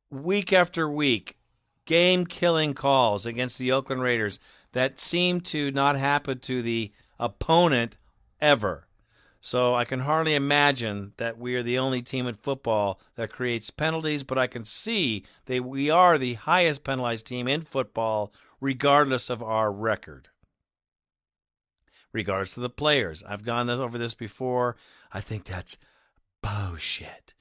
week 0.09 0.51
after 0.51 0.89
week 0.89 1.37
game 1.85 2.25
killing 2.25 2.73
calls 2.73 3.25
against 3.25 3.57
the 3.57 3.71
Oakland 3.71 4.01
Raiders 4.01 4.39
that 4.73 4.99
seem 4.99 5.41
to 5.41 5.71
not 5.71 5.95
happen 5.95 6.39
to 6.39 6.61
the 6.61 6.91
opponent 7.19 7.97
ever. 8.41 8.87
So 9.39 9.75
I 9.75 9.83
can 9.83 9.99
hardly 9.99 10.35
imagine 10.35 11.13
that 11.17 11.37
we 11.37 11.55
are 11.55 11.63
the 11.63 11.77
only 11.77 12.01
team 12.01 12.27
in 12.27 12.33
football 12.33 13.01
that 13.15 13.29
creates 13.29 13.69
penalties, 13.71 14.23
but 14.23 14.37
I 14.37 14.47
can 14.47 14.63
see 14.63 15.25
that 15.47 15.65
we 15.65 15.89
are 15.89 16.17
the 16.17 16.35
highest 16.35 16.85
penalized 16.85 17.27
team 17.27 17.49
in 17.49 17.59
football, 17.59 18.31
regardless 18.61 19.29
of 19.29 19.43
our 19.43 19.69
record. 19.69 20.29
Regardless 22.13 22.55
of 22.55 22.63
the 22.63 22.69
players. 22.69 23.21
I've 23.23 23.43
gone 23.43 23.69
over 23.69 23.97
this 23.97 24.13
before. 24.13 24.77
I 25.11 25.19
think 25.19 25.43
that's 25.43 25.77
bullshit. 26.41 27.33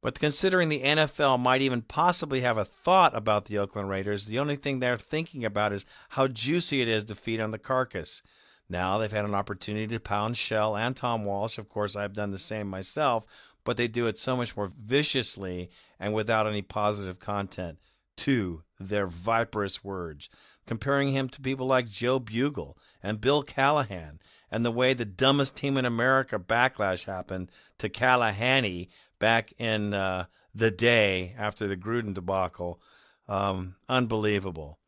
But 0.00 0.20
considering 0.20 0.68
the 0.68 0.82
NFL 0.82 1.40
might 1.40 1.60
even 1.60 1.82
possibly 1.82 2.42
have 2.42 2.56
a 2.56 2.64
thought 2.64 3.16
about 3.16 3.46
the 3.46 3.58
Oakland 3.58 3.88
Raiders, 3.88 4.26
the 4.26 4.38
only 4.38 4.54
thing 4.54 4.78
they're 4.78 4.96
thinking 4.96 5.44
about 5.44 5.72
is 5.72 5.86
how 6.10 6.28
juicy 6.28 6.80
it 6.80 6.88
is 6.88 7.04
to 7.04 7.16
feed 7.16 7.40
on 7.40 7.50
the 7.50 7.58
carcass. 7.58 8.22
Now 8.68 8.98
they've 8.98 9.10
had 9.10 9.24
an 9.24 9.34
opportunity 9.34 9.88
to 9.88 10.00
pound 10.00 10.36
Shell 10.36 10.76
and 10.76 10.94
Tom 10.94 11.24
Walsh. 11.24 11.58
Of 11.58 11.68
course, 11.68 11.96
I've 11.96 12.12
done 12.12 12.30
the 12.30 12.38
same 12.38 12.68
myself, 12.68 13.54
but 13.64 13.76
they 13.76 13.88
do 13.88 14.06
it 14.06 14.18
so 14.18 14.36
much 14.36 14.56
more 14.56 14.70
viciously 14.80 15.70
and 15.98 16.14
without 16.14 16.46
any 16.46 16.62
positive 16.62 17.18
content 17.18 17.78
to 18.18 18.62
their 18.80 19.06
viperous 19.06 19.84
words, 19.84 20.28
comparing 20.66 21.10
him 21.10 21.28
to 21.28 21.40
people 21.40 21.66
like 21.66 21.88
Joe 21.88 22.20
Bugel 22.20 22.76
and 23.02 23.20
Bill 23.20 23.42
Callahan, 23.42 24.18
and 24.50 24.64
the 24.64 24.72
way 24.72 24.92
the 24.92 25.04
dumbest 25.04 25.56
team 25.56 25.76
in 25.76 25.84
America 25.84 26.38
backlash 26.38 27.04
happened 27.04 27.50
to 27.78 27.88
Callahan 27.88 28.86
back 29.18 29.52
in 29.58 29.94
uh, 29.94 30.26
the 30.54 30.70
day 30.70 31.34
after 31.38 31.66
the 31.66 31.76
Gruden 31.76 32.14
debacle. 32.14 32.80
Um, 33.28 33.76
unbelievable. 33.88 34.78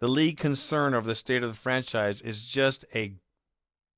The 0.00 0.08
league 0.08 0.38
concern 0.38 0.94
over 0.94 1.06
the 1.06 1.14
state 1.14 1.42
of 1.42 1.50
the 1.50 1.58
franchise 1.58 2.22
is 2.22 2.44
just 2.44 2.84
a 2.94 3.14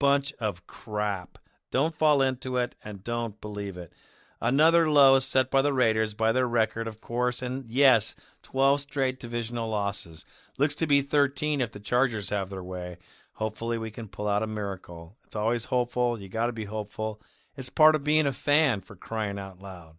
bunch 0.00 0.32
of 0.40 0.66
crap. 0.66 1.38
Don't 1.70 1.94
fall 1.94 2.22
into 2.22 2.56
it 2.56 2.74
and 2.84 3.04
don't 3.04 3.40
believe 3.40 3.78
it. 3.78 3.92
Another 4.40 4.90
low 4.90 5.14
is 5.14 5.24
set 5.24 5.52
by 5.52 5.62
the 5.62 5.72
Raiders 5.72 6.14
by 6.14 6.32
their 6.32 6.48
record, 6.48 6.88
of 6.88 7.00
course, 7.00 7.42
and 7.42 7.64
yes, 7.70 8.16
12 8.42 8.80
straight 8.80 9.20
divisional 9.20 9.68
losses. 9.68 10.24
Looks 10.58 10.74
to 10.74 10.86
be 10.88 11.00
13 11.00 11.60
if 11.60 11.70
the 11.70 11.78
Chargers 11.78 12.30
have 12.30 12.50
their 12.50 12.64
way. 12.64 12.98
Hopefully, 13.34 13.78
we 13.78 13.92
can 13.92 14.08
pull 14.08 14.26
out 14.26 14.42
a 14.42 14.48
miracle. 14.48 15.16
It's 15.24 15.36
always 15.36 15.66
hopeful. 15.66 16.18
You 16.18 16.28
got 16.28 16.46
to 16.46 16.52
be 16.52 16.64
hopeful. 16.64 17.22
It's 17.56 17.68
part 17.68 17.94
of 17.94 18.04
being 18.04 18.26
a 18.26 18.32
fan 18.32 18.80
for 18.80 18.96
crying 18.96 19.38
out 19.38 19.60
loud. 19.60 19.96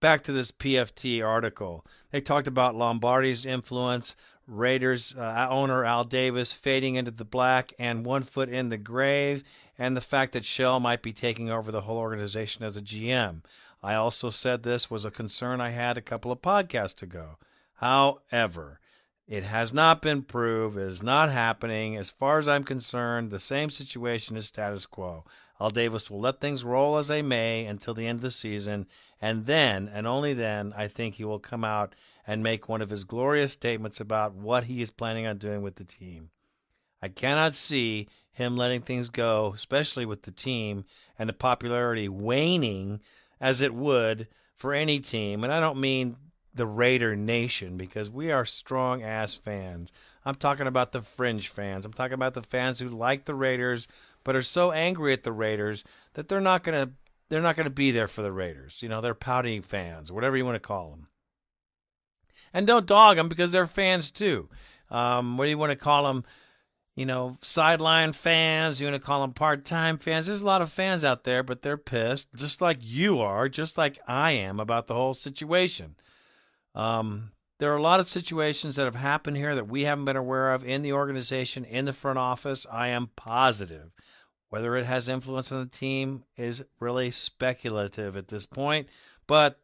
Back 0.00 0.22
to 0.22 0.32
this 0.32 0.52
PFT 0.52 1.26
article. 1.26 1.84
They 2.12 2.20
talked 2.20 2.46
about 2.46 2.76
Lombardi's 2.76 3.44
influence, 3.44 4.14
Raiders 4.46 5.14
uh, 5.16 5.48
owner 5.50 5.84
Al 5.84 6.04
Davis 6.04 6.54
fading 6.54 6.94
into 6.94 7.10
the 7.10 7.24
black 7.24 7.72
and 7.78 8.06
one 8.06 8.22
foot 8.22 8.48
in 8.48 8.70
the 8.70 8.78
grave, 8.78 9.42
and 9.76 9.96
the 9.96 10.00
fact 10.00 10.32
that 10.32 10.44
Shell 10.44 10.80
might 10.80 11.02
be 11.02 11.12
taking 11.12 11.50
over 11.50 11.70
the 11.70 11.82
whole 11.82 11.98
organization 11.98 12.64
as 12.64 12.76
a 12.76 12.82
GM. 12.82 13.42
I 13.82 13.94
also 13.94 14.30
said 14.30 14.62
this 14.62 14.90
was 14.90 15.04
a 15.04 15.10
concern 15.10 15.60
I 15.60 15.70
had 15.70 15.96
a 15.96 16.02
couple 16.02 16.32
of 16.32 16.40
podcasts 16.40 17.02
ago. 17.02 17.36
However, 17.74 18.80
it 19.26 19.42
has 19.42 19.74
not 19.74 20.00
been 20.00 20.22
proved. 20.22 20.78
It 20.78 20.88
is 20.88 21.02
not 21.02 21.30
happening. 21.30 21.96
As 21.96 22.10
far 22.10 22.38
as 22.38 22.48
I'm 22.48 22.64
concerned, 22.64 23.30
the 23.30 23.38
same 23.38 23.68
situation 23.68 24.36
is 24.36 24.46
status 24.46 24.86
quo. 24.86 25.24
Al 25.60 25.70
Davis 25.70 26.10
will 26.10 26.20
let 26.20 26.40
things 26.40 26.64
roll 26.64 26.96
as 26.98 27.08
they 27.08 27.22
may 27.22 27.66
until 27.66 27.94
the 27.94 28.06
end 28.06 28.18
of 28.18 28.22
the 28.22 28.30
season, 28.30 28.86
and 29.20 29.46
then, 29.46 29.90
and 29.92 30.06
only 30.06 30.32
then, 30.32 30.72
I 30.76 30.86
think 30.86 31.14
he 31.14 31.24
will 31.24 31.40
come 31.40 31.64
out 31.64 31.94
and 32.26 32.42
make 32.42 32.68
one 32.68 32.82
of 32.82 32.90
his 32.90 33.04
glorious 33.04 33.52
statements 33.52 34.00
about 34.00 34.34
what 34.34 34.64
he 34.64 34.82
is 34.82 34.90
planning 34.90 35.26
on 35.26 35.38
doing 35.38 35.62
with 35.62 35.76
the 35.76 35.84
team. 35.84 36.30
I 37.02 37.08
cannot 37.08 37.54
see 37.54 38.08
him 38.32 38.56
letting 38.56 38.82
things 38.82 39.08
go, 39.08 39.52
especially 39.54 40.06
with 40.06 40.22
the 40.22 40.30
team 40.30 40.84
and 41.18 41.28
the 41.28 41.34
popularity 41.34 42.08
waning 42.08 43.00
as 43.40 43.60
it 43.60 43.74
would 43.74 44.28
for 44.54 44.72
any 44.72 45.00
team. 45.00 45.42
And 45.42 45.52
I 45.52 45.60
don't 45.60 45.80
mean 45.80 46.16
the 46.54 46.66
Raider 46.66 47.16
Nation 47.16 47.76
because 47.76 48.10
we 48.10 48.30
are 48.30 48.44
strong 48.44 49.02
ass 49.02 49.34
fans. 49.34 49.92
I'm 50.24 50.34
talking 50.34 50.66
about 50.66 50.92
the 50.92 51.00
fringe 51.00 51.48
fans. 51.48 51.86
I'm 51.86 51.92
talking 51.92 52.14
about 52.14 52.34
the 52.34 52.42
fans 52.42 52.80
who 52.80 52.88
like 52.88 53.24
the 53.24 53.34
Raiders 53.34 53.88
but 54.28 54.36
are 54.36 54.42
so 54.42 54.72
angry 54.72 55.14
at 55.14 55.22
the 55.22 55.32
Raiders 55.32 55.84
that 56.12 56.28
they're 56.28 56.38
not 56.38 56.62
going 56.62 56.86
to 56.86 56.92
they're 57.30 57.40
not 57.40 57.56
going 57.56 57.64
to 57.64 57.72
be 57.72 57.92
there 57.92 58.06
for 58.06 58.20
the 58.20 58.30
Raiders. 58.30 58.82
You 58.82 58.90
know, 58.90 59.00
they're 59.00 59.14
pouting 59.14 59.62
fans, 59.62 60.12
whatever 60.12 60.36
you 60.36 60.44
want 60.44 60.56
to 60.56 60.60
call 60.60 60.90
them. 60.90 61.08
And 62.52 62.66
don't 62.66 62.84
dog 62.84 63.16
them 63.16 63.30
because 63.30 63.52
they're 63.52 63.64
fans 63.64 64.10
too. 64.10 64.50
Um, 64.90 65.38
what 65.38 65.46
do 65.46 65.50
you 65.50 65.56
want 65.56 65.72
to 65.72 65.76
call 65.76 66.04
them? 66.04 66.24
You 66.94 67.06
know, 67.06 67.38
sideline 67.40 68.12
fans. 68.12 68.82
You 68.82 68.88
want 68.88 69.00
to 69.00 69.06
call 69.06 69.22
them 69.22 69.32
part-time 69.32 69.96
fans. 69.96 70.26
There's 70.26 70.42
a 70.42 70.46
lot 70.46 70.60
of 70.60 70.68
fans 70.68 71.04
out 71.04 71.24
there, 71.24 71.42
but 71.42 71.62
they're 71.62 71.78
pissed, 71.78 72.34
just 72.36 72.60
like 72.60 72.80
you 72.82 73.20
are, 73.20 73.48
just 73.48 73.78
like 73.78 73.98
I 74.06 74.32
am 74.32 74.60
about 74.60 74.88
the 74.88 74.94
whole 74.94 75.14
situation. 75.14 75.96
Um, 76.74 77.30
there 77.60 77.72
are 77.72 77.78
a 77.78 77.82
lot 77.82 77.98
of 77.98 78.06
situations 78.06 78.76
that 78.76 78.84
have 78.84 78.94
happened 78.94 79.38
here 79.38 79.54
that 79.54 79.68
we 79.68 79.84
haven't 79.84 80.04
been 80.04 80.16
aware 80.16 80.52
of 80.52 80.64
in 80.64 80.82
the 80.82 80.92
organization, 80.92 81.64
in 81.64 81.86
the 81.86 81.94
front 81.94 82.18
office. 82.18 82.66
I 82.70 82.88
am 82.88 83.10
positive. 83.16 83.90
Whether 84.50 84.76
it 84.76 84.86
has 84.86 85.08
influence 85.08 85.52
on 85.52 85.60
the 85.60 85.70
team 85.70 86.24
is 86.36 86.64
really 86.80 87.10
speculative 87.10 88.16
at 88.16 88.28
this 88.28 88.46
point, 88.46 88.88
but 89.26 89.60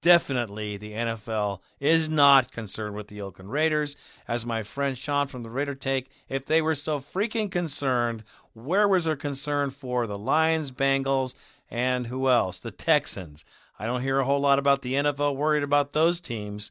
definitely 0.00 0.76
the 0.76 0.92
NFL 0.92 1.60
is 1.80 2.08
not 2.08 2.52
concerned 2.52 2.94
with 2.94 3.08
the 3.08 3.20
Oakland 3.20 3.50
Raiders. 3.50 3.96
As 4.26 4.46
my 4.46 4.62
friend 4.62 4.96
Sean 4.96 5.26
from 5.26 5.42
the 5.42 5.50
Raider 5.50 5.74
Take, 5.74 6.10
if 6.28 6.44
they 6.44 6.62
were 6.62 6.74
so 6.74 6.98
freaking 6.98 7.50
concerned, 7.50 8.22
where 8.52 8.86
was 8.86 9.04
their 9.04 9.16
concern 9.16 9.70
for 9.70 10.06
the 10.06 10.18
Lions, 10.18 10.70
Bengals, 10.70 11.34
and 11.70 12.06
who 12.06 12.28
else? 12.28 12.58
The 12.58 12.70
Texans. 12.70 13.44
I 13.78 13.86
don't 13.86 14.02
hear 14.02 14.18
a 14.18 14.24
whole 14.24 14.40
lot 14.40 14.58
about 14.58 14.82
the 14.82 14.94
NFL 14.94 15.36
worried 15.36 15.62
about 15.62 15.92
those 15.92 16.20
teams. 16.20 16.70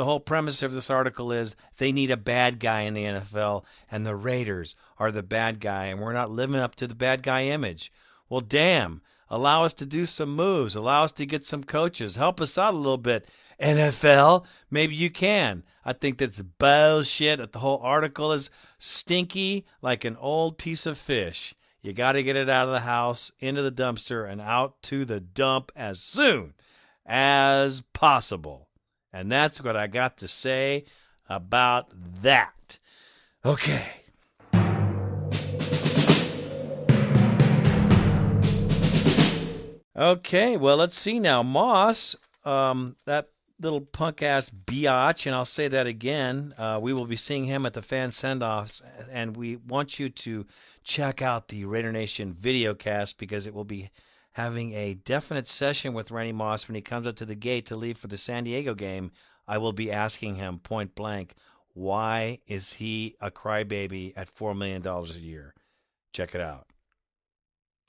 The 0.00 0.06
whole 0.06 0.18
premise 0.18 0.62
of 0.62 0.72
this 0.72 0.88
article 0.88 1.30
is 1.30 1.54
they 1.76 1.92
need 1.92 2.10
a 2.10 2.16
bad 2.16 2.58
guy 2.58 2.80
in 2.80 2.94
the 2.94 3.04
NFL, 3.04 3.66
and 3.90 4.06
the 4.06 4.16
Raiders 4.16 4.74
are 4.96 5.12
the 5.12 5.22
bad 5.22 5.60
guy, 5.60 5.88
and 5.88 6.00
we're 6.00 6.14
not 6.14 6.30
living 6.30 6.58
up 6.58 6.74
to 6.76 6.86
the 6.86 6.94
bad 6.94 7.22
guy 7.22 7.42
image. 7.42 7.92
Well, 8.26 8.40
damn. 8.40 9.02
Allow 9.28 9.64
us 9.64 9.74
to 9.74 9.84
do 9.84 10.06
some 10.06 10.34
moves. 10.34 10.74
Allow 10.74 11.02
us 11.02 11.12
to 11.12 11.26
get 11.26 11.44
some 11.44 11.62
coaches. 11.62 12.16
Help 12.16 12.40
us 12.40 12.56
out 12.56 12.72
a 12.72 12.78
little 12.78 12.96
bit. 12.96 13.28
NFL, 13.60 14.46
maybe 14.70 14.94
you 14.94 15.10
can. 15.10 15.64
I 15.84 15.92
think 15.92 16.16
that's 16.16 16.40
bullshit. 16.40 17.52
The 17.52 17.58
whole 17.58 17.80
article 17.82 18.32
is 18.32 18.48
stinky 18.78 19.66
like 19.82 20.06
an 20.06 20.16
old 20.16 20.56
piece 20.56 20.86
of 20.86 20.96
fish. 20.96 21.54
You 21.82 21.92
got 21.92 22.12
to 22.12 22.22
get 22.22 22.36
it 22.36 22.48
out 22.48 22.68
of 22.68 22.72
the 22.72 22.80
house, 22.80 23.32
into 23.38 23.60
the 23.60 23.70
dumpster, 23.70 24.26
and 24.26 24.40
out 24.40 24.80
to 24.84 25.04
the 25.04 25.20
dump 25.20 25.70
as 25.76 26.00
soon 26.00 26.54
as 27.04 27.82
possible. 27.92 28.69
And 29.12 29.30
that's 29.30 29.62
what 29.62 29.76
I 29.76 29.86
got 29.86 30.18
to 30.18 30.28
say 30.28 30.84
about 31.28 31.88
that. 32.22 32.78
Okay. 33.44 34.00
Okay, 39.96 40.56
well, 40.56 40.76
let's 40.76 40.96
see 40.96 41.18
now. 41.18 41.42
Moss, 41.42 42.16
um, 42.44 42.96
that 43.04 43.28
little 43.60 43.80
punk 43.80 44.22
ass 44.22 44.48
biatch, 44.48 45.26
and 45.26 45.34
I'll 45.34 45.44
say 45.44 45.68
that 45.68 45.86
again. 45.86 46.54
Uh, 46.56 46.78
we 46.82 46.92
will 46.92 47.06
be 47.06 47.16
seeing 47.16 47.44
him 47.44 47.66
at 47.66 47.74
the 47.74 47.82
fan 47.82 48.10
send 48.10 48.42
offs, 48.42 48.80
and 49.12 49.36
we 49.36 49.56
want 49.56 49.98
you 49.98 50.08
to 50.08 50.46
check 50.82 51.20
out 51.20 51.48
the 51.48 51.64
Raider 51.64 51.92
Nation 51.92 52.32
video 52.32 52.72
cast 52.72 53.18
because 53.18 53.46
it 53.46 53.52
will 53.52 53.64
be 53.64 53.90
having 54.40 54.72
a 54.72 54.94
definite 54.94 55.46
session 55.46 55.92
with 55.92 56.10
Randy 56.10 56.32
Moss 56.32 56.66
when 56.66 56.74
he 56.74 56.80
comes 56.80 57.06
up 57.06 57.16
to 57.16 57.26
the 57.26 57.34
gate 57.34 57.66
to 57.66 57.76
leave 57.76 57.98
for 57.98 58.06
the 58.06 58.16
San 58.16 58.44
Diego 58.44 58.74
game. 58.74 59.12
I 59.46 59.58
will 59.58 59.74
be 59.74 59.92
asking 59.92 60.36
him 60.36 60.58
point 60.58 60.94
blank, 60.94 61.34
why 61.74 62.38
is 62.46 62.74
he 62.74 63.16
a 63.20 63.30
crybaby 63.30 64.14
at 64.16 64.28
$4 64.28 64.56
million 64.56 64.86
a 64.86 65.04
year? 65.18 65.54
Check 66.14 66.34
it 66.34 66.40
out. 66.40 66.66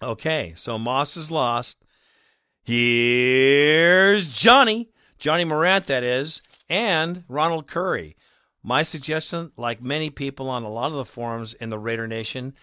Okay, 0.03 0.51
so 0.55 0.77
Moss 0.77 1.15
is 1.15 1.31
lost. 1.31 1.85
Here's 2.63 4.27
Johnny, 4.27 4.89
Johnny 5.17 5.45
Morant, 5.45 5.87
that 5.87 6.03
is, 6.03 6.41
and 6.69 7.23
Ronald 7.29 7.67
Curry. 7.67 8.17
My 8.61 8.81
suggestion, 8.81 9.51
like 9.55 9.81
many 9.81 10.09
people 10.09 10.49
on 10.49 10.63
a 10.63 10.69
lot 10.69 10.91
of 10.91 10.97
the 10.97 11.05
forums 11.05 11.53
in 11.53 11.69
the 11.69 11.79
Raider 11.79 12.07
Nation, 12.07 12.53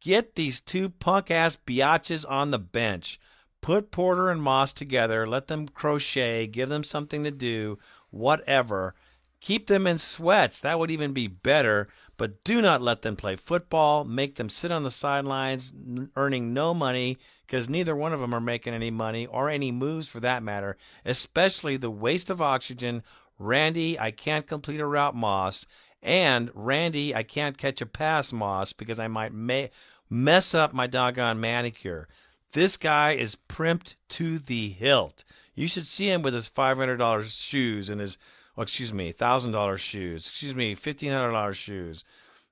get 0.00 0.34
these 0.34 0.60
two 0.60 0.90
punk 0.90 1.30
ass 1.30 1.56
biatches 1.56 2.28
on 2.28 2.50
the 2.50 2.58
bench. 2.58 3.18
Put 3.60 3.90
Porter 3.90 4.30
and 4.30 4.42
Moss 4.42 4.72
together, 4.72 5.26
let 5.26 5.48
them 5.48 5.68
crochet, 5.68 6.46
give 6.46 6.68
them 6.68 6.84
something 6.84 7.24
to 7.24 7.30
do, 7.30 7.78
whatever. 8.10 8.94
Keep 9.40 9.68
them 9.68 9.86
in 9.86 9.98
sweats. 9.98 10.60
That 10.60 10.78
would 10.78 10.90
even 10.90 11.12
be 11.12 11.28
better. 11.28 11.88
But 12.16 12.42
do 12.42 12.60
not 12.60 12.82
let 12.82 13.02
them 13.02 13.14
play 13.14 13.36
football. 13.36 14.04
Make 14.04 14.34
them 14.34 14.48
sit 14.48 14.72
on 14.72 14.82
the 14.82 14.90
sidelines, 14.90 15.72
earning 16.16 16.52
no 16.52 16.74
money, 16.74 17.18
because 17.46 17.68
neither 17.68 17.94
one 17.94 18.12
of 18.12 18.20
them 18.20 18.34
are 18.34 18.40
making 18.40 18.74
any 18.74 18.90
money 18.90 19.26
or 19.26 19.48
any 19.48 19.70
moves 19.70 20.08
for 20.08 20.18
that 20.20 20.42
matter, 20.42 20.76
especially 21.04 21.76
the 21.76 21.90
waste 21.90 22.30
of 22.30 22.42
oxygen. 22.42 23.04
Randy, 23.38 23.98
I 23.98 24.10
can't 24.10 24.46
complete 24.46 24.80
a 24.80 24.86
route, 24.86 25.14
Moss. 25.14 25.66
And 26.02 26.50
Randy, 26.54 27.14
I 27.14 27.22
can't 27.22 27.56
catch 27.56 27.80
a 27.80 27.86
pass, 27.86 28.32
Moss, 28.32 28.72
because 28.72 28.98
I 28.98 29.06
might 29.06 29.32
may- 29.32 29.70
mess 30.10 30.54
up 30.54 30.72
my 30.72 30.88
doggone 30.88 31.40
manicure. 31.40 32.08
This 32.52 32.76
guy 32.76 33.12
is 33.12 33.36
primped 33.36 33.96
to 34.10 34.38
the 34.38 34.70
hilt. 34.70 35.24
You 35.54 35.66
should 35.66 35.84
see 35.84 36.08
him 36.10 36.22
with 36.22 36.34
his 36.34 36.48
$500 36.48 37.42
shoes 37.42 37.90
and 37.90 38.00
his, 38.00 38.16
oh, 38.56 38.62
excuse 38.62 38.92
me, 38.92 39.12
$1,000 39.12 39.78
shoes, 39.78 40.26
excuse 40.26 40.54
me, 40.54 40.74
$1,500 40.74 41.54
shoes, 41.54 42.04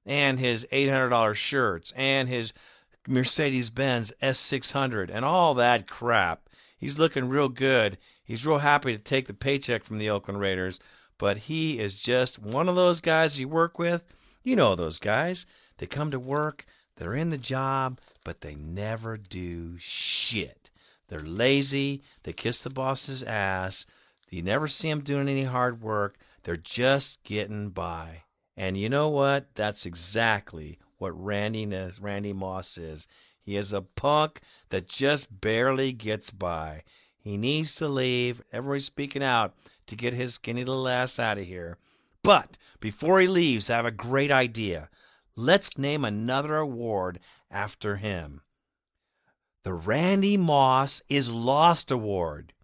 and 0.05 0.39
his 0.39 0.67
$800 0.71 1.35
shirts, 1.35 1.93
and 1.97 2.29
his 2.29 2.53
Mercedes 3.09 3.71
Benz 3.71 4.13
S600, 4.21 5.11
and 5.11 5.25
all 5.25 5.55
that 5.55 5.89
crap. 5.89 6.49
He's 6.77 6.99
looking 6.99 7.29
real 7.29 7.49
good. 7.49 7.97
He's 8.23 8.47
real 8.47 8.59
happy 8.59 8.95
to 8.95 9.03
take 9.03 9.27
the 9.27 9.35
paycheck 9.35 9.85
from 9.85 9.99
the 9.99 10.11
Oakland 10.11 10.41
Raiders, 10.41 10.81
but 11.17 11.39
he 11.39 11.79
is 11.79 11.99
just 11.99 12.39
one 12.39 12.69
of 12.69 12.77
those 12.77 13.01
guys 13.01 13.41
you 13.41 13.49
work 13.49 13.79
with. 13.79 14.13
You 14.43 14.57
know 14.57 14.75
those 14.75 14.99
guys. 14.99 15.47
They 15.79 15.87
come 15.87 16.11
to 16.11 16.21
work, 16.21 16.67
they're 16.97 17.15
in 17.15 17.31
the 17.31 17.39
job, 17.39 18.01
but 18.27 18.41
they 18.41 18.57
never 18.57 19.17
do 19.17 19.79
shit. 19.79 20.73
They're 21.07 21.21
lazy. 21.21 22.03
They 22.25 22.33
kiss 22.33 22.61
the 22.61 22.71
boss's 22.71 23.23
ass. 23.23 23.87
You 24.31 24.43
never 24.43 24.67
see 24.67 24.91
them 24.91 25.03
doing 25.03 25.29
any 25.29 25.45
hard 25.45 25.81
work. 25.81 26.17
They're 26.43 26.57
just 26.57 27.23
getting 27.23 27.69
by. 27.69 28.25
And 28.57 28.77
you 28.77 28.89
know 28.89 29.09
what? 29.09 29.55
That's 29.55 29.87
exactly 29.87 30.81
what 30.99 31.13
Randy 31.13 31.65
Randy 32.01 32.33
Moss 32.33 32.77
is. 32.77 33.07
He 33.41 33.55
is 33.55 33.73
a 33.73 33.83
punk 33.83 34.41
that 34.71 34.89
just 34.89 35.41
barely 35.41 35.93
gets 35.93 36.31
by. 36.31 36.83
He 37.17 37.37
needs 37.37 37.77
to 37.77 37.87
leave. 37.87 38.43
Everybody's 38.53 38.87
speaking 38.87 39.23
out 39.23 39.55
to 39.87 39.95
get 39.95 40.15
his 40.15 40.35
skinny 40.35 40.65
little 40.65 40.89
ass 40.89 41.21
out 41.21 41.39
of 41.39 41.47
here. 41.47 41.79
But 42.25 42.59
before 42.81 43.21
he 43.21 43.29
leaves, 43.29 43.71
I 43.71 43.77
have 43.77 43.87
a 43.87 43.93
great 43.93 44.33
idea. 44.33 44.89
Let's 45.37 45.77
name 45.77 46.05
another 46.05 46.57
award 46.57 47.21
after 47.51 47.97
him. 47.97 48.41
The 49.65 49.75
Randy 49.75 50.37
Moss 50.37 51.03
is 51.09 51.31
Lost 51.31 51.91
Award. 51.91 52.55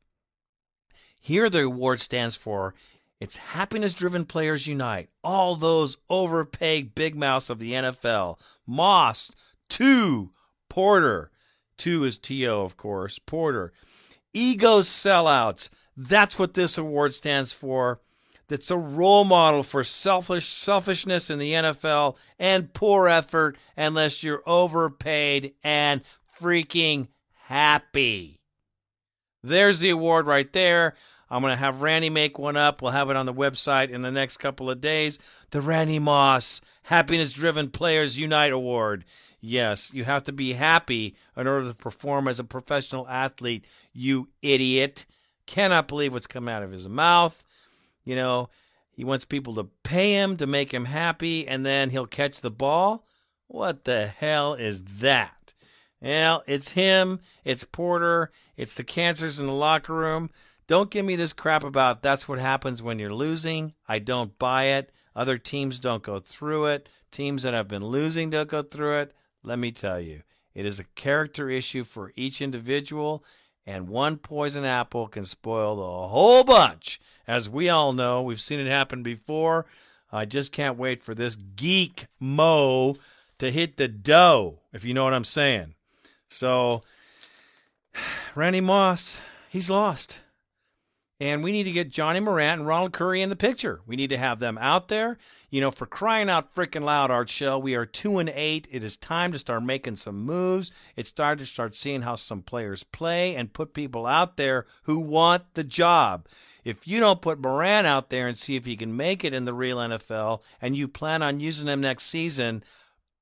Here, 1.21 1.51
the 1.51 1.65
award 1.65 2.01
stands 2.01 2.35
for 2.35 2.75
it's 3.21 3.37
Happiness 3.37 3.93
Driven 3.95 4.25
Players 4.25 4.67
Unite. 4.67 5.11
All 5.23 5.55
those 5.55 5.99
overpaid 6.09 6.95
big 6.95 7.15
mouths 7.15 7.51
of 7.51 7.59
the 7.59 7.73
NFL. 7.73 8.41
Moss, 8.67 9.31
two, 9.69 10.33
Porter, 10.69 11.31
two 11.77 12.03
is 12.05 12.19
T.O., 12.19 12.63
of 12.63 12.77
course, 12.77 13.19
Porter. 13.19 13.73
Ego 14.33 14.81
sellouts. 14.81 15.71
That's 15.97 16.39
what 16.39 16.55
this 16.55 16.79
award 16.79 17.15
stands 17.15 17.53
for 17.53 18.01
that's 18.49 18.71
a 18.71 18.77
role 18.77 19.25
model 19.25 19.63
for 19.63 19.85
selfish 19.85 20.47
selfishness 20.47 21.31
in 21.31 21.39
the 21.39 21.53
NFL 21.53 22.17
and 22.39 22.73
poor 22.73 23.09
effort 23.09 23.57
unless 23.77 24.23
you're 24.23 24.43
overpaid 24.47 25.55
and 25.63 26.03
freaking 26.39 27.09
happy. 27.47 28.41
There's 29.43 29.81
the 29.81 29.91
award 29.91 30.27
right 30.27 30.53
there. 30.53 30.95
I'm 31.29 31.41
going 31.41 31.53
to 31.53 31.57
have 31.57 31.83
Randy 31.83 32.11
make 32.11 32.39
one 32.39 32.59
up. 32.59 32.83
We'll 32.83 32.91
have 32.93 33.09
it 33.09 33.17
on 33.17 33.27
the 33.27 33.33
website 33.33 33.89
in 33.89 34.03
the 34.03 34.13
next 34.13 34.37
couple 34.37 34.69
of 34.69 34.83
days. 34.83 35.19
The 35.51 35.63
Randy 35.63 35.99
Moss 35.99 36.61
Happiness 36.85 37.33
Driven 37.33 37.71
Players 37.71 38.19
Unite 38.19 38.53
Award. 38.53 39.05
Yes, 39.41 39.91
you 39.93 40.05
have 40.05 40.25
to 40.25 40.33
be 40.33 40.53
happy 40.53 41.17
in 41.37 41.49
order 41.49 41.69
to 41.69 41.77
perform 41.77 42.29
as 42.29 42.39
a 42.39 42.45
professional 42.45 43.09
athlete, 43.09 43.67
you 43.93 44.29
idiot. 44.43 45.07
Cannot 45.47 45.89
believe 45.89 46.13
what's 46.13 46.29
come 46.29 46.49
out 46.49 46.63
of 46.63 46.71
his 46.71 46.89
mouth. 46.89 47.45
You 48.05 48.17
know, 48.17 48.51
he 48.91 49.05
wants 49.05 49.25
people 49.25 49.55
to 49.55 49.71
pay 49.83 50.13
him 50.13 50.37
to 50.37 50.47
make 50.47 50.73
him 50.73 50.87
happy, 50.87 51.47
and 51.47 51.65
then 51.65 51.91
he'll 51.91 52.07
catch 52.07 52.41
the 52.41 52.51
ball. 52.51 53.07
What 53.47 53.85
the 53.85 54.07
hell 54.07 54.55
is 54.55 54.83
that? 55.01 55.55
Well, 56.01 56.43
it's 56.47 56.73
him, 56.73 57.21
it's 57.45 57.65
Porter, 57.65 58.33
it's 58.57 58.75
the 58.75 58.83
cancers 58.83 59.39
in 59.39 59.47
the 59.47 59.53
locker 59.53 59.95
room. 59.95 60.31
Don't 60.67 60.91
give 60.91 61.05
me 61.05 61.17
this 61.17 61.33
crap 61.33 61.65
about 61.65 62.03
that's 62.03 62.29
what 62.29 62.39
happens 62.39 62.83
when 62.83 62.99
you're 62.99 63.15
losing. 63.15 63.75
I 63.87 63.99
don't 63.99 64.39
buy 64.39 64.65
it. 64.65 64.91
Other 65.15 65.39
teams 65.39 65.79
don't 65.79 66.03
go 66.03 66.19
through 66.19 66.67
it. 66.67 66.89
Teams 67.11 67.43
that 67.43 67.55
have 67.55 67.69
been 67.69 67.85
losing 67.85 68.31
don't 68.31 68.49
go 68.49 68.63
through 68.63 68.99
it. 68.99 69.13
Let 69.43 69.59
me 69.59 69.71
tell 69.71 70.01
you, 70.01 70.23
it 70.55 70.65
is 70.65 70.81
a 70.81 70.85
character 70.85 71.51
issue 71.51 71.85
for 71.85 72.13
each 72.17 72.41
individual, 72.41 73.25
and 73.67 73.89
one 73.89 74.17
poison 74.17 74.65
apple 74.65 75.09
can 75.09 75.25
spoil 75.25 75.77
the 75.77 76.09
whole 76.09 76.45
bunch. 76.45 77.01
As 77.27 77.49
we 77.49 77.69
all 77.69 77.93
know, 77.93 78.23
we've 78.23 78.41
seen 78.41 78.61
it 78.61 78.67
happen 78.67 79.03
before. 79.03 79.67
I 80.11 80.25
just 80.25 80.53
can't 80.53 80.79
wait 80.79 81.01
for 81.01 81.15
this 81.15 81.37
geek 81.37 82.07
Mo 82.21 82.97
to 83.39 83.51
hit 83.51 83.77
the 83.77 83.89
dough, 83.89 84.61
if 84.73 84.85
you 84.85 84.95
know 84.95 85.05
what 85.05 85.15
I'm 85.15 85.25
saying. 85.25 85.75
So, 86.29 86.83
Randy 88.35 88.61
Moss, 88.61 89.23
he's 89.49 89.71
lost. 89.71 90.21
And 91.23 91.45
we 91.45 91.53
need 91.53 91.65
to 91.65 91.71
get 91.71 91.89
Johnny 91.89 92.19
Morant 92.19 92.59
and 92.59 92.67
Ronald 92.67 92.93
Curry 92.93 93.23
in 93.23 93.29
the 93.29 93.37
picture. 93.37 93.81
We 93.87 93.95
need 93.95 94.11
to 94.11 94.17
have 94.17 94.41
them 94.41 94.59
out 94.59 94.89
there. 94.89 95.19
You 95.51 95.61
know, 95.61 95.71
for 95.71 95.87
crying 95.87 96.29
out 96.29 96.53
freaking 96.53 96.83
loud, 96.83 97.13
Art 97.13 97.29
Shell, 97.29 97.63
we 97.63 97.77
are 97.77 97.87
two 97.87 98.19
and 98.19 98.29
eight. 98.35 98.67
It 98.73 98.83
is 98.83 98.97
time 98.97 99.31
to 99.31 99.39
start 99.39 99.63
making 99.63 99.95
some 99.95 100.25
moves. 100.25 100.73
It's 100.97 101.13
time 101.13 101.39
to 101.39 101.47
start 101.47 101.77
seeing 101.77 102.03
how 102.03 102.17
some 102.17 102.43
players 102.43 102.83
play 102.83 103.37
and 103.37 103.53
put 103.53 103.73
people 103.73 104.05
out 104.05 104.37
there 104.37 104.67
who 104.83 104.99
want 104.99 105.55
the 105.55 105.63
job. 105.63 106.27
If 106.65 106.89
you 106.89 106.99
don't 106.99 107.23
put 107.23 107.39
Morant 107.39 107.87
out 107.87 108.11
there 108.11 108.27
and 108.27 108.37
see 108.37 108.57
if 108.57 108.67
he 108.67 108.77
can 108.77 108.97
make 108.97 109.23
it 109.23 109.33
in 109.33 109.45
the 109.45 109.55
real 109.55 109.77
NFL 109.77 110.43
and 110.61 110.75
you 110.75 110.89
plan 110.89 111.23
on 111.23 111.39
using 111.39 111.69
him 111.69 111.83
next 111.83 112.07
season, 112.07 112.65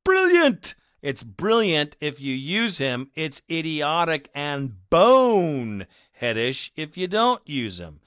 brilliant! 0.04 0.74
It's 1.02 1.22
brilliant 1.22 1.96
if 2.00 2.20
you 2.20 2.34
use 2.34 2.78
him. 2.78 3.10
It's 3.14 3.42
idiotic 3.50 4.30
and 4.34 4.88
bone 4.90 5.86
headish 6.20 6.70
if 6.76 6.96
you 6.96 7.08
don't 7.08 7.40
use 7.46 7.80
him. 7.80 8.00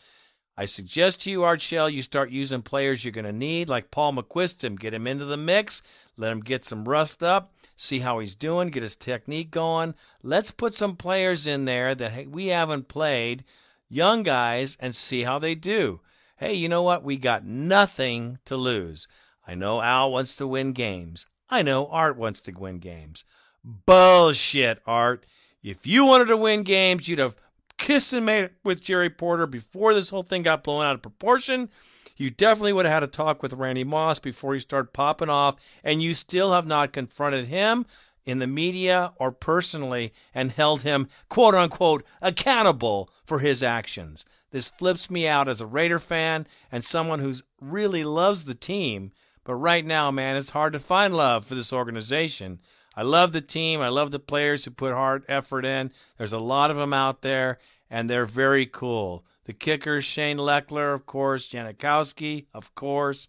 I 0.55 0.65
suggest 0.65 1.21
to 1.21 1.31
you, 1.31 1.43
Art 1.43 1.61
Shell, 1.61 1.89
you 1.89 2.03
start 2.03 2.29
using 2.29 2.61
players 2.61 3.03
you're 3.03 3.11
going 3.11 3.25
to 3.25 3.33
need, 3.33 3.69
like 3.69 3.89
Paul 3.89 4.13
McQuistan. 4.13 4.79
Get 4.79 4.93
him 4.93 5.07
into 5.07 5.25
the 5.25 5.37
mix. 5.37 5.81
Let 6.15 6.31
him 6.31 6.41
get 6.41 6.63
some 6.63 6.87
roughed 6.87 7.23
up. 7.23 7.53
See 7.75 7.99
how 7.99 8.19
he's 8.19 8.35
doing. 8.35 8.67
Get 8.67 8.83
his 8.83 8.95
technique 8.95 9.49
going. 9.49 9.95
Let's 10.21 10.51
put 10.51 10.75
some 10.75 10.95
players 10.95 11.47
in 11.47 11.65
there 11.65 11.95
that 11.95 12.27
we 12.27 12.47
haven't 12.47 12.87
played, 12.87 13.43
young 13.89 14.21
guys, 14.21 14.77
and 14.79 14.95
see 14.95 15.23
how 15.23 15.39
they 15.39 15.55
do. 15.55 16.01
Hey, 16.37 16.53
you 16.53 16.69
know 16.69 16.83
what? 16.83 17.03
We 17.03 17.17
got 17.17 17.45
nothing 17.45 18.37
to 18.45 18.55
lose. 18.55 19.07
I 19.47 19.55
know 19.55 19.81
Al 19.81 20.11
wants 20.11 20.35
to 20.35 20.45
win 20.45 20.73
games. 20.73 21.25
I 21.49 21.63
know 21.63 21.87
Art 21.87 22.15
wants 22.15 22.41
to 22.41 22.51
win 22.51 22.77
games. 22.77 23.23
Bullshit, 23.63 24.81
Art. 24.85 25.25
If 25.63 25.87
you 25.87 26.05
wanted 26.05 26.25
to 26.25 26.37
win 26.37 26.63
games, 26.63 27.07
you'd 27.07 27.19
have 27.19 27.39
kissed 27.77 28.13
and 28.13 28.25
made 28.25 28.51
with 28.63 28.81
Jerry 28.81 29.09
Porter 29.09 29.47
before 29.47 29.93
this 29.93 30.09
whole 30.09 30.23
thing 30.23 30.43
got 30.43 30.63
blown 30.63 30.85
out 30.85 30.95
of 30.95 31.01
proportion. 31.01 31.69
You 32.15 32.29
definitely 32.29 32.73
would 32.73 32.85
have 32.85 32.93
had 32.93 33.03
a 33.03 33.07
talk 33.07 33.41
with 33.41 33.53
Randy 33.53 33.83
Moss 33.83 34.19
before 34.19 34.53
he 34.53 34.59
started 34.59 34.93
popping 34.93 35.29
off, 35.29 35.55
and 35.83 36.01
you 36.01 36.13
still 36.13 36.53
have 36.53 36.67
not 36.67 36.93
confronted 36.93 37.47
him 37.47 37.85
in 38.25 38.39
the 38.39 38.47
media 38.47 39.13
or 39.17 39.31
personally 39.31 40.13
and 40.33 40.51
held 40.51 40.83
him, 40.83 41.07
quote 41.29 41.55
unquote, 41.55 42.05
accountable 42.21 43.09
for 43.25 43.39
his 43.39 43.63
actions. 43.63 44.25
This 44.51 44.69
flips 44.69 45.09
me 45.09 45.27
out 45.27 45.47
as 45.47 45.61
a 45.61 45.65
Raider 45.65 45.99
fan 45.99 46.47
and 46.71 46.83
someone 46.83 47.19
who 47.19 47.33
really 47.59 48.03
loves 48.03 48.45
the 48.45 48.53
team. 48.53 49.11
But 49.43 49.55
right 49.55 49.85
now, 49.85 50.11
man, 50.11 50.37
it's 50.37 50.51
hard 50.51 50.73
to 50.73 50.79
find 50.79 51.13
love 51.15 51.45
for 51.45 51.55
this 51.55 51.73
organization. 51.73 52.59
I 52.95 53.01
love 53.01 53.33
the 53.33 53.41
team. 53.41 53.81
I 53.81 53.89
love 53.89 54.11
the 54.11 54.19
players 54.19 54.65
who 54.65 54.71
put 54.71 54.93
hard 54.93 55.23
effort 55.27 55.65
in. 55.65 55.91
There's 56.17 56.33
a 56.33 56.39
lot 56.39 56.71
of 56.71 56.77
them 56.77 56.93
out 56.93 57.21
there, 57.21 57.57
and 57.89 58.09
they're 58.09 58.25
very 58.25 58.65
cool. 58.65 59.25
The 59.45 59.53
kickers, 59.53 60.05
Shane 60.05 60.37
Lechler, 60.37 60.93
of 60.93 61.05
course, 61.05 61.49
Janikowski, 61.49 62.45
of 62.53 62.73
course, 62.75 63.27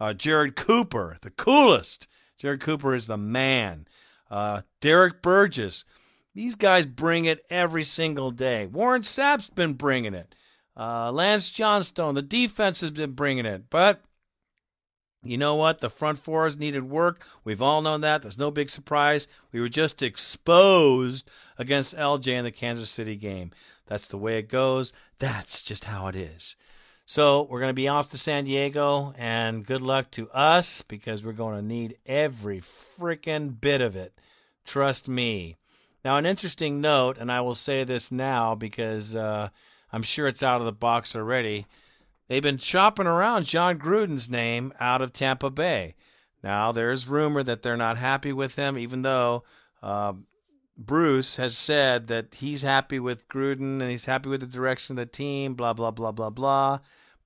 uh, 0.00 0.14
Jarrod 0.14 0.56
Cooper, 0.56 1.16
the 1.22 1.30
coolest. 1.30 2.08
Jarrod 2.40 2.60
Cooper 2.60 2.94
is 2.94 3.06
the 3.06 3.16
man. 3.16 3.86
Uh, 4.30 4.62
Derrick 4.80 5.22
Burgess. 5.22 5.84
These 6.34 6.56
guys 6.56 6.84
bring 6.86 7.24
it 7.26 7.44
every 7.48 7.84
single 7.84 8.32
day. 8.32 8.66
Warren 8.66 9.04
Sapp's 9.04 9.48
been 9.48 9.74
bringing 9.74 10.14
it. 10.14 10.34
Uh, 10.76 11.12
Lance 11.12 11.50
Johnstone, 11.50 12.16
the 12.16 12.22
defense 12.22 12.80
has 12.80 12.90
been 12.90 13.12
bringing 13.12 13.46
it. 13.46 13.70
But 13.70 14.02
you 15.24 15.38
know 15.38 15.54
what? 15.54 15.80
The 15.80 15.90
front 15.90 16.18
fours 16.18 16.58
needed 16.58 16.88
work. 16.90 17.24
We've 17.44 17.62
all 17.62 17.82
known 17.82 18.00
that. 18.02 18.22
There's 18.22 18.38
no 18.38 18.50
big 18.50 18.70
surprise. 18.70 19.26
We 19.52 19.60
were 19.60 19.68
just 19.68 20.02
exposed 20.02 21.30
against 21.58 21.96
LJ 21.96 22.28
in 22.28 22.44
the 22.44 22.50
Kansas 22.50 22.90
City 22.90 23.16
game. 23.16 23.50
That's 23.86 24.08
the 24.08 24.18
way 24.18 24.38
it 24.38 24.48
goes. 24.48 24.92
That's 25.18 25.62
just 25.62 25.84
how 25.84 26.08
it 26.08 26.16
is. 26.16 26.56
So 27.06 27.42
we're 27.42 27.60
going 27.60 27.70
to 27.70 27.74
be 27.74 27.88
off 27.88 28.10
to 28.10 28.18
San 28.18 28.44
Diego, 28.44 29.12
and 29.18 29.66
good 29.66 29.82
luck 29.82 30.10
to 30.12 30.30
us 30.30 30.80
because 30.80 31.22
we're 31.22 31.32
going 31.32 31.56
to 31.56 31.66
need 31.66 31.98
every 32.06 32.60
freaking 32.60 33.60
bit 33.60 33.82
of 33.82 33.94
it. 33.94 34.14
Trust 34.64 35.06
me. 35.06 35.58
Now, 36.02 36.16
an 36.16 36.24
interesting 36.24 36.80
note, 36.80 37.18
and 37.18 37.30
I 37.30 37.42
will 37.42 37.54
say 37.54 37.84
this 37.84 38.10
now 38.10 38.54
because 38.54 39.14
uh, 39.14 39.50
I'm 39.92 40.02
sure 40.02 40.26
it's 40.26 40.42
out 40.42 40.60
of 40.60 40.66
the 40.66 40.72
box 40.72 41.14
already. 41.14 41.66
They've 42.28 42.42
been 42.42 42.58
chopping 42.58 43.06
around 43.06 43.44
Jon 43.44 43.78
Gruden's 43.78 44.30
name 44.30 44.72
out 44.80 45.02
of 45.02 45.12
Tampa 45.12 45.50
Bay. 45.50 45.94
Now, 46.42 46.72
there's 46.72 47.08
rumor 47.08 47.42
that 47.42 47.62
they're 47.62 47.76
not 47.76 47.96
happy 47.96 48.32
with 48.32 48.56
him, 48.56 48.76
even 48.76 49.02
though 49.02 49.44
uh, 49.82 50.14
Bruce 50.76 51.36
has 51.36 51.56
said 51.56 52.08
that 52.08 52.36
he's 52.36 52.62
happy 52.62 52.98
with 52.98 53.28
Gruden 53.28 53.80
and 53.80 53.90
he's 53.90 54.06
happy 54.06 54.28
with 54.28 54.40
the 54.40 54.46
direction 54.46 54.94
of 54.94 54.98
the 54.98 55.06
team, 55.06 55.54
blah, 55.54 55.72
blah, 55.72 55.90
blah, 55.90 56.12
blah, 56.12 56.30
blah. 56.30 56.80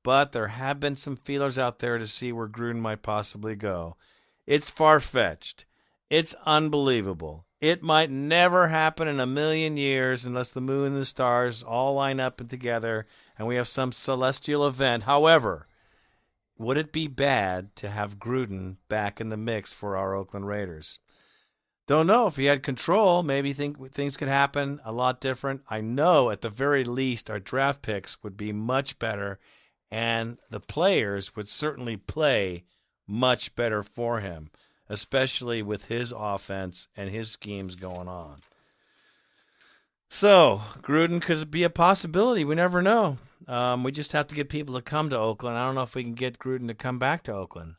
But 0.04 0.32
there 0.32 0.48
have 0.48 0.78
been 0.78 0.96
some 0.96 1.16
feelers 1.16 1.58
out 1.58 1.80
there 1.80 1.98
to 1.98 2.06
see 2.06 2.30
where 2.32 2.48
Gruden 2.48 2.80
might 2.80 3.02
possibly 3.02 3.56
go. 3.56 3.96
It's 4.46 4.70
far 4.70 5.00
fetched. 5.00 5.66
It's 6.10 6.34
unbelievable. 6.46 7.47
It 7.60 7.82
might 7.82 8.10
never 8.10 8.68
happen 8.68 9.08
in 9.08 9.18
a 9.18 9.26
million 9.26 9.76
years 9.76 10.24
unless 10.24 10.52
the 10.52 10.60
moon 10.60 10.92
and 10.92 10.96
the 10.96 11.04
stars 11.04 11.64
all 11.64 11.94
line 11.94 12.20
up 12.20 12.40
and 12.40 12.48
together 12.48 13.04
and 13.36 13.48
we 13.48 13.56
have 13.56 13.66
some 13.66 13.90
celestial 13.90 14.66
event. 14.66 15.04
However, 15.04 15.66
would 16.56 16.76
it 16.76 16.92
be 16.92 17.08
bad 17.08 17.74
to 17.76 17.90
have 17.90 18.20
Gruden 18.20 18.76
back 18.88 19.20
in 19.20 19.28
the 19.28 19.36
mix 19.36 19.72
for 19.72 19.96
our 19.96 20.14
Oakland 20.14 20.46
Raiders? 20.46 21.00
Don't 21.88 22.06
know 22.06 22.26
if 22.26 22.36
he 22.36 22.44
had 22.44 22.62
control. 22.62 23.24
Maybe 23.24 23.52
think 23.52 23.92
things 23.92 24.16
could 24.16 24.28
happen 24.28 24.80
a 24.84 24.92
lot 24.92 25.20
different. 25.20 25.62
I 25.68 25.80
know 25.80 26.30
at 26.30 26.42
the 26.42 26.50
very 26.50 26.84
least 26.84 27.30
our 27.30 27.40
draft 27.40 27.82
picks 27.82 28.22
would 28.22 28.36
be 28.36 28.52
much 28.52 28.98
better, 28.98 29.40
and 29.90 30.38
the 30.50 30.60
players 30.60 31.34
would 31.34 31.48
certainly 31.48 31.96
play 31.96 32.64
much 33.06 33.56
better 33.56 33.82
for 33.82 34.20
him 34.20 34.50
especially 34.88 35.62
with 35.62 35.86
his 35.86 36.12
offense 36.16 36.88
and 36.96 37.10
his 37.10 37.30
schemes 37.30 37.74
going 37.74 38.08
on. 38.08 38.36
So, 40.10 40.62
Gruden 40.80 41.20
could 41.20 41.50
be 41.50 41.64
a 41.64 41.70
possibility. 41.70 42.44
We 42.44 42.54
never 42.54 42.80
know. 42.80 43.18
Um, 43.46 43.84
we 43.84 43.92
just 43.92 44.12
have 44.12 44.26
to 44.28 44.34
get 44.34 44.48
people 44.48 44.74
to 44.74 44.82
come 44.82 45.10
to 45.10 45.18
Oakland. 45.18 45.58
I 45.58 45.66
don't 45.66 45.74
know 45.74 45.82
if 45.82 45.94
we 45.94 46.02
can 46.02 46.14
get 46.14 46.38
Gruden 46.38 46.68
to 46.68 46.74
come 46.74 46.98
back 46.98 47.22
to 47.24 47.34
Oakland. 47.34 47.74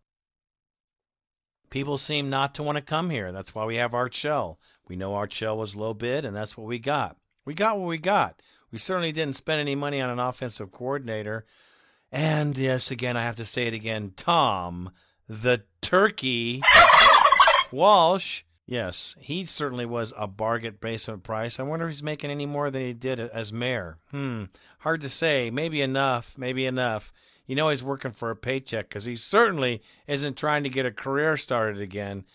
People 1.70 1.98
seem 1.98 2.30
not 2.30 2.56
to 2.56 2.64
want 2.64 2.78
to 2.78 2.84
come 2.84 3.10
here. 3.10 3.32
That's 3.32 3.54
why 3.54 3.66
we 3.66 3.76
have 3.76 3.94
Art 3.94 4.14
Shell. 4.14 4.60
We 4.88 4.96
know 4.96 5.14
Art 5.14 5.32
Shell 5.34 5.58
was 5.58 5.76
low 5.76 5.94
bid, 5.94 6.26
and 6.26 6.36
that's 6.36 6.58
what 6.58 6.68
we 6.68 6.80
got. 6.80 7.18
We 7.46 7.54
got 7.54 7.80
what 7.80 7.88
we 7.88 7.98
got. 7.98 8.42
We 8.72 8.78
certainly 8.78 9.12
didn't 9.12 9.36
spend 9.36 9.60
any 9.60 9.76
money 9.76 10.02
on 10.02 10.10
an 10.10 10.20
offensive 10.20 10.72
coordinator. 10.72 11.46
And 12.12 12.58
yes, 12.58 12.92
again, 12.92 13.18
I 13.18 13.24
have 13.24 13.36
to 13.38 13.46
say 13.46 13.68
it 13.68 13.74
again 13.74 14.14
Tom, 14.16 14.92
the 15.28 15.64
turkey 15.82 16.62
Walsh, 17.72 18.44
yes, 18.66 19.16
he 19.20 19.46
certainly 19.46 19.86
was 19.86 20.14
a 20.18 20.28
bargain 20.28 20.78
basement 20.80 21.24
price. 21.24 21.60
I 21.60 21.64
wonder 21.64 21.86
if 21.86 21.92
he's 21.92 22.04
making 22.04 22.32
any 22.32 22.46
more 22.46 22.70
than 22.70 22.82
he 22.82 22.94
did 22.94 23.20
as 23.20 23.54
mayor. 23.54 23.98
Hmm, 24.12 24.46
hard 24.80 25.02
to 25.02 25.10
say. 25.10 25.50
Maybe 25.50 25.82
enough. 25.82 26.38
Maybe 26.38 26.66
enough. 26.66 27.12
You 27.46 27.56
know 27.56 27.70
he's 27.70 27.84
working 27.84 28.12
for 28.12 28.30
a 28.30 28.36
paycheck 28.36 28.90
because 28.90 29.06
he 29.06 29.16
certainly 29.16 29.82
isn't 30.08 30.38
trying 30.38 30.64
to 30.64 30.70
get 30.70 30.86
a 30.86 30.92
career 30.92 31.36
started 31.36 31.82
again. 31.82 32.26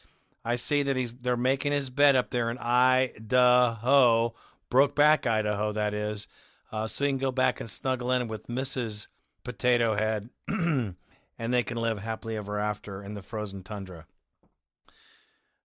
I 0.45 0.57
see 0.57 0.83
that 0.83 0.97
he's 0.97 1.13
they're 1.13 1.37
making 1.37 1.73
his 1.73 1.89
bed 1.89 2.17
up 2.17 2.31
there 2.31 2.51
in 2.51 2.59
Idaho, 2.59 4.35
Brokeback, 4.71 5.27
Idaho, 5.27 5.73
that 5.73 5.95
is, 5.95 6.29
uh, 6.73 6.87
so 6.87 7.05
he 7.05 7.11
can 7.11 7.19
go 7.19 7.31
back 7.31 7.61
and 7.61 7.71
snuggle 7.71 8.11
in 8.11 8.27
with 8.27 8.49
Mrs. 8.49 9.09
Potato 9.45 9.95
Head, 9.95 10.29
and 10.49 10.97
they 11.39 11.63
can 11.63 11.77
live 11.79 11.99
happily 11.99 12.37
ever 12.37 12.59
after 12.59 13.03
in 13.03 13.15
the 13.15 13.23
frozen 13.23 13.63
tundra. 13.63 14.07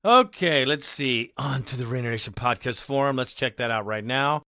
Okay, 0.06 0.64
let's 0.64 0.88
see. 0.88 1.34
On 1.38 1.62
to 1.64 1.76
the 1.78 1.86
Raider 1.86 2.10
Nation 2.10 2.32
podcast 2.32 2.82
forum. 2.82 3.18
Let's 3.18 3.34
check 3.34 3.58
that 3.58 3.70
out 3.70 3.86
right 3.86 4.04
now. 4.04 4.44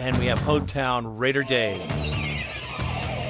And 0.00 0.18
we 0.18 0.26
have 0.26 0.40
Hometown 0.40 1.16
Raider 1.16 1.44
Dave. 1.44 1.80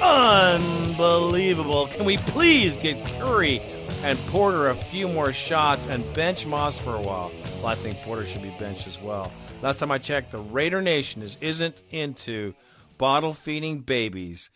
Unbelievable. 0.03 1.89
Can 1.89 2.07
we 2.07 2.17
please 2.17 2.77
get 2.77 3.07
Curry 3.19 3.61
and 4.03 4.19
Porter 4.29 4.71
a 4.71 4.75
few 4.75 5.07
more 5.07 5.35
shots 5.35 5.87
and 5.87 6.03
bench 6.15 6.47
Moss 6.47 6.79
for 6.79 6.95
a 6.95 7.01
while? 7.03 7.31
Well, 7.65 7.73
I 7.73 7.77
think 7.77 7.97
Porter 8.03 8.27
should 8.27 8.43
be 8.43 8.55
benched 8.59 8.87
as 8.87 9.01
well. 9.01 9.33
Last 9.63 9.79
time 9.79 9.91
I 9.91 9.97
checked, 9.97 10.33
the 10.33 10.39
Raider 10.39 10.83
Nation 10.83 11.23
is, 11.23 11.39
isn't 11.41 11.81
into 11.89 12.53
bottle 12.99 13.33
feeding 13.33 13.79
babies. 13.79 14.51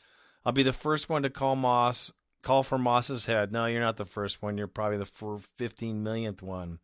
I'll 0.45 0.53
be 0.53 0.63
the 0.63 0.75
first 0.75 1.09
one 1.09 1.23
to 1.23 1.31
call 1.31 1.57
Moss, 1.57 2.13
call 2.43 2.63
for 2.63 2.77
Moss's 2.77 3.25
head. 3.25 3.51
No, 3.51 3.65
you're 3.65 3.81
not 3.81 3.97
the 3.97 4.05
first 4.05 4.43
one. 4.43 4.59
You're 4.59 4.67
probably 4.67 4.99
the 4.99 5.07
15 5.07 6.03
millionth 6.03 6.43
one. 6.43 6.81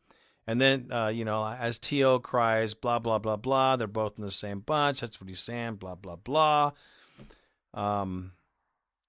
And 0.47 0.59
then, 0.59 0.89
uh, 0.91 1.09
you 1.09 1.27
know, 1.27 1.45
as 1.47 1.79
T.O. 1.79 2.21
cries, 2.21 2.73
blah, 2.73 3.01
blah, 3.01 3.19
blah, 3.19 3.37
blah, 3.37 3.77
they're 3.77 3.87
both 3.87 4.17
in 4.17 4.25
the 4.25 4.31
same 4.31 4.61
bunch. 4.61 5.03
That's 5.03 5.21
what 5.21 5.29
he's 5.29 5.41
saying, 5.41 5.75
blah, 5.75 5.95
blah, 5.95 6.17
blah. 6.17 6.71
Um, 7.75 8.33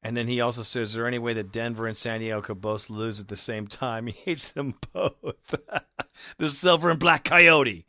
and 0.05 0.15
then 0.15 0.27
he 0.27 0.39
also 0.39 0.61
says, 0.61 0.89
Is 0.89 0.93
there 0.93 1.07
any 1.07 1.17
way 1.17 1.33
that 1.33 1.51
Denver 1.51 1.87
and 1.87 1.97
San 1.97 2.19
Diego 2.19 2.39
could 2.39 2.61
both 2.61 2.91
lose 2.91 3.19
at 3.19 3.27
the 3.27 3.35
same 3.35 3.65
time? 3.65 4.05
He 4.05 4.11
hates 4.11 4.51
them 4.51 4.75
both. 4.93 5.55
the 6.37 6.47
Silver 6.47 6.91
and 6.91 6.99
Black 6.99 7.23
Coyote. 7.23 7.87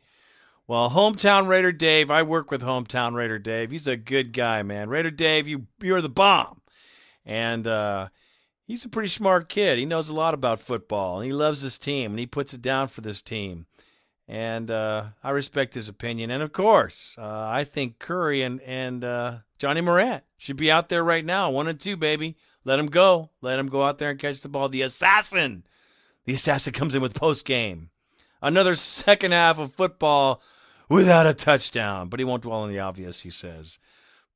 Well, 0.66 0.88
hometown 0.88 1.46
Raider 1.46 1.72
Dave, 1.72 2.10
I 2.10 2.22
work 2.22 2.50
with 2.50 2.62
hometown 2.62 3.12
Raider 3.12 3.38
Dave. 3.38 3.70
He's 3.70 3.86
a 3.86 3.98
good 3.98 4.32
guy, 4.32 4.62
man. 4.62 4.88
Raider 4.88 5.10
Dave, 5.10 5.46
you 5.46 5.66
you're 5.82 6.00
the 6.00 6.08
bomb. 6.08 6.62
And 7.26 7.66
uh, 7.66 8.08
he's 8.66 8.86
a 8.86 8.88
pretty 8.88 9.10
smart 9.10 9.50
kid. 9.50 9.78
He 9.78 9.84
knows 9.84 10.08
a 10.08 10.14
lot 10.14 10.32
about 10.32 10.58
football, 10.58 11.16
and 11.16 11.26
he 11.26 11.34
loves 11.34 11.62
this 11.62 11.76
team, 11.76 12.12
and 12.12 12.18
he 12.18 12.26
puts 12.26 12.54
it 12.54 12.62
down 12.62 12.88
for 12.88 13.02
this 13.02 13.20
team. 13.20 13.66
And 14.28 14.70
uh, 14.70 15.04
I 15.22 15.30
respect 15.30 15.74
his 15.74 15.88
opinion. 15.88 16.30
And 16.30 16.42
of 16.42 16.52
course, 16.52 17.16
uh, 17.18 17.48
I 17.50 17.64
think 17.64 17.98
Curry 17.98 18.42
and 18.42 18.60
and 18.62 19.04
uh, 19.04 19.38
Johnny 19.58 19.80
Morant 19.80 20.24
should 20.36 20.56
be 20.56 20.70
out 20.70 20.88
there 20.88 21.04
right 21.04 21.24
now, 21.24 21.50
one 21.50 21.68
and 21.68 21.80
two, 21.80 21.96
baby. 21.96 22.36
Let 22.64 22.78
him 22.78 22.86
go. 22.86 23.30
Let 23.40 23.58
him 23.58 23.68
go 23.68 23.82
out 23.82 23.98
there 23.98 24.10
and 24.10 24.18
catch 24.18 24.40
the 24.40 24.48
ball. 24.48 24.68
The 24.68 24.82
assassin, 24.82 25.64
the 26.24 26.34
assassin 26.34 26.72
comes 26.72 26.94
in 26.94 27.02
with 27.02 27.14
post 27.14 27.44
game. 27.46 27.90
Another 28.42 28.74
second 28.74 29.32
half 29.32 29.58
of 29.58 29.72
football 29.72 30.42
without 30.88 31.26
a 31.26 31.34
touchdown, 31.34 32.08
but 32.08 32.20
he 32.20 32.24
won't 32.24 32.42
dwell 32.42 32.60
on 32.60 32.68
the 32.68 32.80
obvious. 32.80 33.22
He 33.22 33.30
says. 33.30 33.78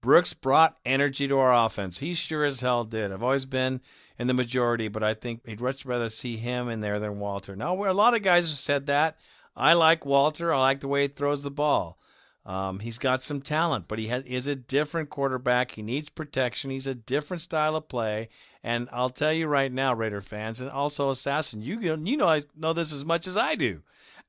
Brooks 0.02 0.32
brought 0.32 0.78
energy 0.86 1.28
to 1.28 1.38
our 1.38 1.52
offense. 1.52 1.98
He 1.98 2.14
sure 2.14 2.44
as 2.44 2.62
hell 2.62 2.84
did. 2.84 3.12
I've 3.12 3.22
always 3.22 3.44
been 3.44 3.82
in 4.18 4.28
the 4.28 4.34
majority, 4.34 4.88
but 4.88 5.02
I 5.02 5.12
think 5.12 5.46
he'd 5.46 5.60
much 5.60 5.84
rather 5.84 6.08
see 6.08 6.38
him 6.38 6.70
in 6.70 6.80
there 6.80 6.98
than 6.98 7.18
Walter. 7.18 7.54
Now, 7.54 7.74
a 7.74 7.92
lot 7.92 8.16
of 8.16 8.22
guys 8.22 8.48
have 8.48 8.56
said 8.56 8.86
that. 8.86 9.18
I 9.56 9.74
like 9.74 10.06
Walter. 10.06 10.52
I 10.52 10.60
like 10.60 10.80
the 10.80 10.88
way 10.88 11.02
he 11.02 11.08
throws 11.08 11.42
the 11.42 11.50
ball. 11.50 11.98
Um, 12.46 12.78
he's 12.80 12.98
got 12.98 13.22
some 13.22 13.42
talent, 13.42 13.86
but 13.86 13.98
he 13.98 14.06
has 14.06 14.24
is 14.24 14.46
a 14.46 14.56
different 14.56 15.10
quarterback. 15.10 15.72
He 15.72 15.82
needs 15.82 16.08
protection. 16.08 16.70
He's 16.70 16.86
a 16.86 16.94
different 16.94 17.42
style 17.42 17.76
of 17.76 17.88
play. 17.88 18.28
And 18.62 18.88
I'll 18.92 19.10
tell 19.10 19.32
you 19.32 19.46
right 19.46 19.70
now, 19.70 19.94
Raider 19.94 20.22
fans, 20.22 20.60
and 20.60 20.70
also 20.70 21.10
Assassin, 21.10 21.62
you 21.62 21.80
you 21.80 22.16
know 22.16 22.28
I 22.28 22.40
know 22.56 22.72
this 22.72 22.92
as 22.92 23.04
much 23.04 23.26
as 23.26 23.36
I 23.36 23.56
do. 23.56 23.82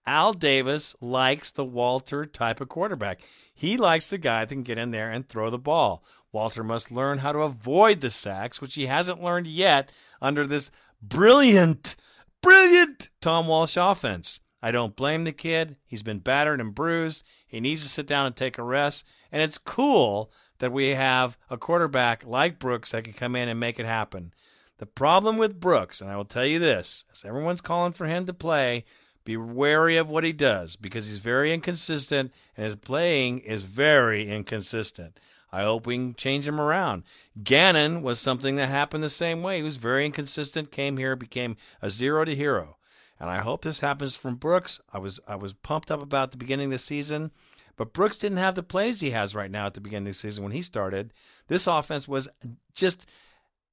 Al 0.06 0.34
Davis 0.34 0.96
likes 1.00 1.52
the 1.52 1.64
Walter 1.64 2.26
type 2.26 2.60
of 2.60 2.70
quarterback. 2.70 3.22
He 3.54 3.78
likes 3.78 4.10
the 4.10 4.18
guy 4.18 4.46
that 4.46 4.54
can 4.54 4.64
get 4.64 4.78
in 4.78 4.92
there 4.92 5.12
and 5.12 5.28
throw 5.28 5.50
the 5.50 5.60
ball. 5.60 6.04
Walter 6.32 6.64
must 6.64 6.92
learn 6.92 7.20
how 7.20 7.32
to 7.32 7.40
avoid 7.40 8.02
the 8.02 8.10
sacks, 8.10 8.60
which 8.60 8.76
he 8.76 8.88
hasn't 8.88 9.24
learned 9.24 9.48
yet 9.48 9.92
under 10.22 10.46
this 10.46 10.72
brilliant, 11.02 11.96
brilliant 12.42 13.10
Tom 13.22 13.48
Walsh 13.48 13.78
offense. 13.78 14.40
I 14.62 14.72
don't 14.72 14.96
blame 14.96 15.24
the 15.24 15.32
kid. 15.32 15.78
He's 15.86 16.04
been 16.04 16.20
battered 16.20 16.62
and 16.62 16.76
bruised. 16.76 17.24
He 17.48 17.60
needs 17.60 17.82
to 17.84 17.90
sit 17.90 18.06
down 18.06 18.26
and 18.28 18.36
take 18.36 18.58
a 18.58 18.64
rest. 18.64 19.08
And 19.32 19.42
it's 19.42 19.58
cool 19.58 20.32
that 20.60 20.72
we 20.72 20.90
have 20.90 21.38
a 21.50 21.58
quarterback 21.58 22.26
like 22.26 22.60
Brooks 22.60 22.92
that 22.92 23.04
can 23.04 23.14
come 23.14 23.36
in 23.36 23.50
and 23.50 23.60
make 23.60 23.80
it 23.80 23.86
happen. 23.86 24.34
The 24.78 24.86
problem 24.86 25.38
with 25.38 25.60
Brooks, 25.60 26.02
and 26.02 26.10
I 26.10 26.16
will 26.16 26.26
tell 26.26 26.46
you 26.46 26.60
this, 26.60 27.06
as 27.12 27.26
everyone's 27.26 27.62
calling 27.62 27.94
for 27.94 28.06
him 28.06 28.26
to 28.26 28.34
play, 28.34 28.86
be 29.24 29.38
wary 29.38 29.98
of 29.98 30.10
what 30.10 30.24
he 30.24 30.34
does 30.34 30.76
because 30.76 31.08
he's 31.08 31.20
very 31.20 31.54
inconsistent 31.54 32.32
and 32.58 32.66
his 32.66 32.76
playing 32.76 33.40
is 33.40 33.64
very 33.64 34.30
inconsistent. 34.30 35.20
I 35.52 35.64
hope 35.64 35.86
we 35.86 35.96
can 35.98 36.16
change 36.16 36.48
him 36.48 36.62
around. 36.62 37.04
Gannon 37.44 38.02
was 38.02 38.20
something 38.20 38.56
that 38.56 38.70
happened 38.70 39.04
the 39.04 39.10
same 39.10 39.44
way. 39.44 39.58
He 39.58 39.64
was 39.64 39.76
very 39.76 40.06
inconsistent, 40.06 40.72
came 40.72 40.98
here, 40.98 41.16
became 41.16 41.58
a 41.82 41.90
zero 41.90 42.26
to 42.26 42.36
hero. 42.36 42.78
And 43.22 43.30
I 43.30 43.38
hope 43.38 43.62
this 43.62 43.82
happens 43.82 44.16
from 44.16 44.34
Brooks. 44.34 44.82
I 44.92 44.98
was 44.98 45.20
I 45.28 45.36
was 45.36 45.54
pumped 45.54 45.92
up 45.92 46.02
about 46.02 46.32
the 46.32 46.38
beginning 46.38 46.66
of 46.66 46.72
the 46.72 46.78
season, 46.80 47.30
but 47.78 47.94
Brooks 47.94 48.18
didn't 48.18 48.40
have 48.40 48.56
the 48.56 48.64
plays 48.64 49.00
he 49.00 49.12
has 49.12 49.36
right 49.36 49.52
now 49.52 49.68
at 49.68 49.76
the 49.76 49.80
beginning 49.80 50.08
of 50.08 50.16
the 50.16 50.16
season 50.16 50.44
when 50.44 50.54
he 50.54 50.64
started. 50.64 51.14
This 51.48 51.68
offense 51.68 52.08
was 52.08 52.28
just 52.74 53.08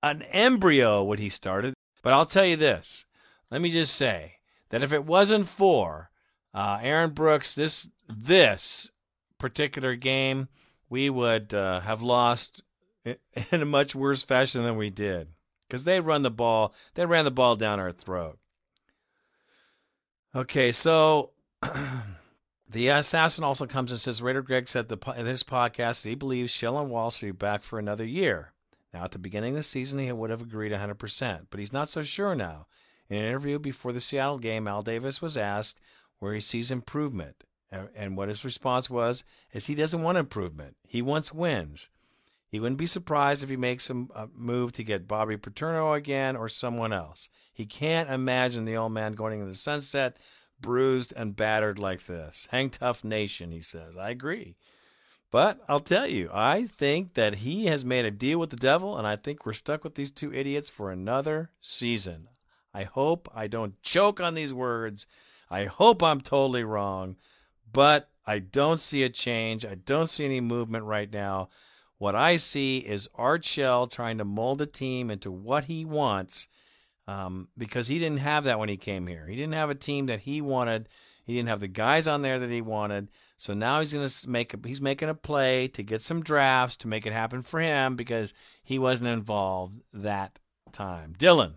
an 0.02 0.20
embryo 0.32 1.02
when 1.02 1.18
he 1.18 1.30
started. 1.30 1.72
But 2.02 2.12
I'll 2.12 2.26
tell 2.26 2.44
you 2.44 2.56
this. 2.56 3.06
Let 3.50 3.62
me 3.62 3.70
just 3.70 3.94
say, 3.94 4.34
that 4.68 4.82
if 4.82 4.92
it 4.92 5.06
wasn't 5.06 5.48
for 5.48 6.10
uh, 6.52 6.80
Aaron 6.82 7.10
Brooks, 7.10 7.54
this 7.54 7.90
this 8.06 8.90
particular 9.38 9.94
game, 9.94 10.48
we 10.90 11.08
would 11.08 11.54
uh, 11.54 11.80
have 11.80 12.02
lost 12.02 12.62
in 13.04 13.16
a 13.62 13.64
much 13.64 13.94
worse 13.94 14.22
fashion 14.22 14.62
than 14.62 14.76
we 14.76 14.90
did 14.90 15.28
because 15.66 15.84
they 15.84 16.00
run 16.00 16.20
the 16.20 16.30
ball. 16.30 16.74
They 16.94 17.06
ran 17.06 17.24
the 17.24 17.30
ball 17.30 17.56
down 17.56 17.80
our 17.80 17.92
throat. 17.92 18.37
Okay, 20.34 20.72
so 20.72 21.30
the 22.68 22.88
assassin 22.88 23.44
also 23.44 23.66
comes 23.66 23.90
and 23.90 24.00
says 24.00 24.22
Raider 24.22 24.42
Greg 24.42 24.68
said 24.68 24.88
the, 24.88 24.98
in 25.16 25.26
his 25.26 25.42
podcast 25.42 26.02
that 26.02 26.10
he 26.10 26.14
believes 26.14 26.52
Shell 26.52 26.78
and 26.78 26.90
Wall 26.90 27.10
Street 27.10 27.38
back 27.38 27.62
for 27.62 27.78
another 27.78 28.04
year. 28.04 28.52
Now, 28.92 29.04
at 29.04 29.12
the 29.12 29.18
beginning 29.18 29.52
of 29.52 29.58
the 29.58 29.62
season, 29.62 29.98
he 29.98 30.12
would 30.12 30.30
have 30.30 30.42
agreed 30.42 30.72
100%, 30.72 31.46
but 31.50 31.60
he's 31.60 31.72
not 31.72 31.88
so 31.88 32.02
sure 32.02 32.34
now. 32.34 32.66
In 33.08 33.18
an 33.18 33.24
interview 33.24 33.58
before 33.58 33.92
the 33.92 34.00
Seattle 34.00 34.38
game, 34.38 34.68
Al 34.68 34.82
Davis 34.82 35.22
was 35.22 35.36
asked 35.36 35.80
where 36.18 36.34
he 36.34 36.40
sees 36.40 36.70
improvement. 36.70 37.44
And 37.70 38.16
what 38.16 38.30
his 38.30 38.44
response 38.44 38.88
was 38.88 39.24
is 39.52 39.66
he 39.66 39.74
doesn't 39.74 40.02
want 40.02 40.16
improvement. 40.16 40.76
He 40.86 41.02
wants 41.02 41.34
wins. 41.34 41.90
He 42.48 42.60
wouldn't 42.60 42.78
be 42.78 42.86
surprised 42.86 43.42
if 43.42 43.50
he 43.50 43.56
makes 43.56 43.90
a 43.90 44.06
uh, 44.14 44.26
move 44.34 44.72
to 44.72 44.84
get 44.84 45.06
Bobby 45.06 45.36
Petrino 45.36 45.94
again 45.96 46.34
or 46.34 46.48
someone 46.48 46.92
else. 46.92 47.28
He 47.52 47.66
can't 47.66 48.08
imagine 48.08 48.64
the 48.64 48.76
old 48.76 48.92
man 48.92 49.12
going 49.12 49.34
into 49.34 49.46
the 49.46 49.54
sunset 49.54 50.16
bruised 50.60 51.12
and 51.16 51.36
battered 51.36 51.78
like 51.78 52.06
this. 52.06 52.48
Hang 52.50 52.70
tough 52.70 53.04
nation, 53.04 53.52
he 53.52 53.60
says. 53.60 53.96
I 53.96 54.10
agree. 54.10 54.56
But 55.30 55.60
I'll 55.68 55.80
tell 55.80 56.06
you, 56.06 56.30
I 56.32 56.62
think 56.62 57.14
that 57.14 57.36
he 57.36 57.66
has 57.66 57.84
made 57.84 58.06
a 58.06 58.10
deal 58.10 58.38
with 58.38 58.50
the 58.50 58.56
devil, 58.56 58.96
and 58.96 59.06
I 59.06 59.16
think 59.16 59.44
we're 59.44 59.52
stuck 59.52 59.84
with 59.84 59.94
these 59.94 60.10
two 60.10 60.32
idiots 60.32 60.70
for 60.70 60.90
another 60.90 61.50
season. 61.60 62.28
I 62.72 62.84
hope 62.84 63.28
I 63.34 63.46
don't 63.46 63.80
choke 63.82 64.20
on 64.20 64.34
these 64.34 64.54
words. 64.54 65.06
I 65.50 65.64
hope 65.64 66.02
I'm 66.02 66.20
totally 66.20 66.64
wrong, 66.64 67.16
but 67.70 68.08
I 68.26 68.38
don't 68.38 68.80
see 68.80 69.02
a 69.02 69.10
change. 69.10 69.66
I 69.66 69.74
don't 69.74 70.08
see 70.08 70.24
any 70.24 70.40
movement 70.40 70.84
right 70.84 71.12
now. 71.12 71.50
What 71.98 72.14
I 72.14 72.36
see 72.36 72.78
is 72.78 73.10
Art 73.14 73.44
Shell 73.44 73.88
trying 73.88 74.18
to 74.18 74.24
mold 74.24 74.62
a 74.62 74.66
team 74.66 75.10
into 75.10 75.30
what 75.30 75.64
he 75.64 75.84
wants 75.84 76.48
um, 77.06 77.48
because 77.56 77.88
he 77.88 77.98
didn't 77.98 78.20
have 78.20 78.44
that 78.44 78.58
when 78.58 78.68
he 78.68 78.76
came 78.76 79.06
here. 79.06 79.26
He 79.26 79.36
didn't 79.36 79.54
have 79.54 79.70
a 79.70 79.74
team 79.74 80.06
that 80.06 80.20
he 80.20 80.40
wanted. 80.40 80.88
He 81.24 81.34
didn't 81.34 81.48
have 81.48 81.60
the 81.60 81.68
guys 81.68 82.06
on 82.06 82.22
there 82.22 82.38
that 82.38 82.50
he 82.50 82.60
wanted. 82.60 83.08
So 83.36 83.52
now 83.52 83.80
he's 83.80 83.92
going 83.92 84.06
to 84.06 84.30
make 84.30 84.54
a, 84.54 84.58
he's 84.64 84.80
making 84.80 85.08
a 85.08 85.14
play 85.14 85.68
to 85.68 85.82
get 85.82 86.02
some 86.02 86.22
drafts 86.22 86.76
to 86.76 86.88
make 86.88 87.06
it 87.06 87.12
happen 87.12 87.42
for 87.42 87.60
him 87.60 87.96
because 87.96 88.32
he 88.62 88.78
wasn't 88.78 89.10
involved 89.10 89.80
that 89.92 90.38
time. 90.72 91.14
Dylan, 91.18 91.54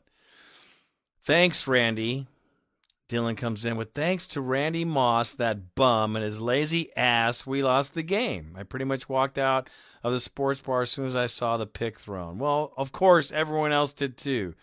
Thanks, 1.24 1.68
Randy. 1.68 2.26
Dylan 3.12 3.36
comes 3.36 3.66
in 3.66 3.76
with 3.76 3.92
thanks 3.92 4.26
to 4.28 4.40
Randy 4.40 4.86
Moss, 4.86 5.34
that 5.34 5.76
bum, 5.76 6.16
and 6.16 6.24
his 6.24 6.40
lazy 6.40 6.96
ass, 6.96 7.46
we 7.46 7.62
lost 7.62 7.94
the 7.94 8.04
game. 8.04 8.56
I 8.58 8.64
pretty 8.64 8.86
much 8.86 9.10
walked 9.10 9.38
out 9.38 9.70
of 10.02 10.14
the 10.14 10.20
sports 10.22 10.62
bar 10.62 10.84
as 10.84 10.92
soon 10.92 11.08
as 11.08 11.16
I 11.16 11.26
saw 11.26 11.58
the 11.58 11.68
pick 11.68 12.00
thrown. 12.00 12.40
Well, 12.40 12.72
of 12.78 12.94
course, 12.94 13.30
everyone 13.30 13.74
else 13.74 13.92
did 13.92 14.16
too. 14.16 14.56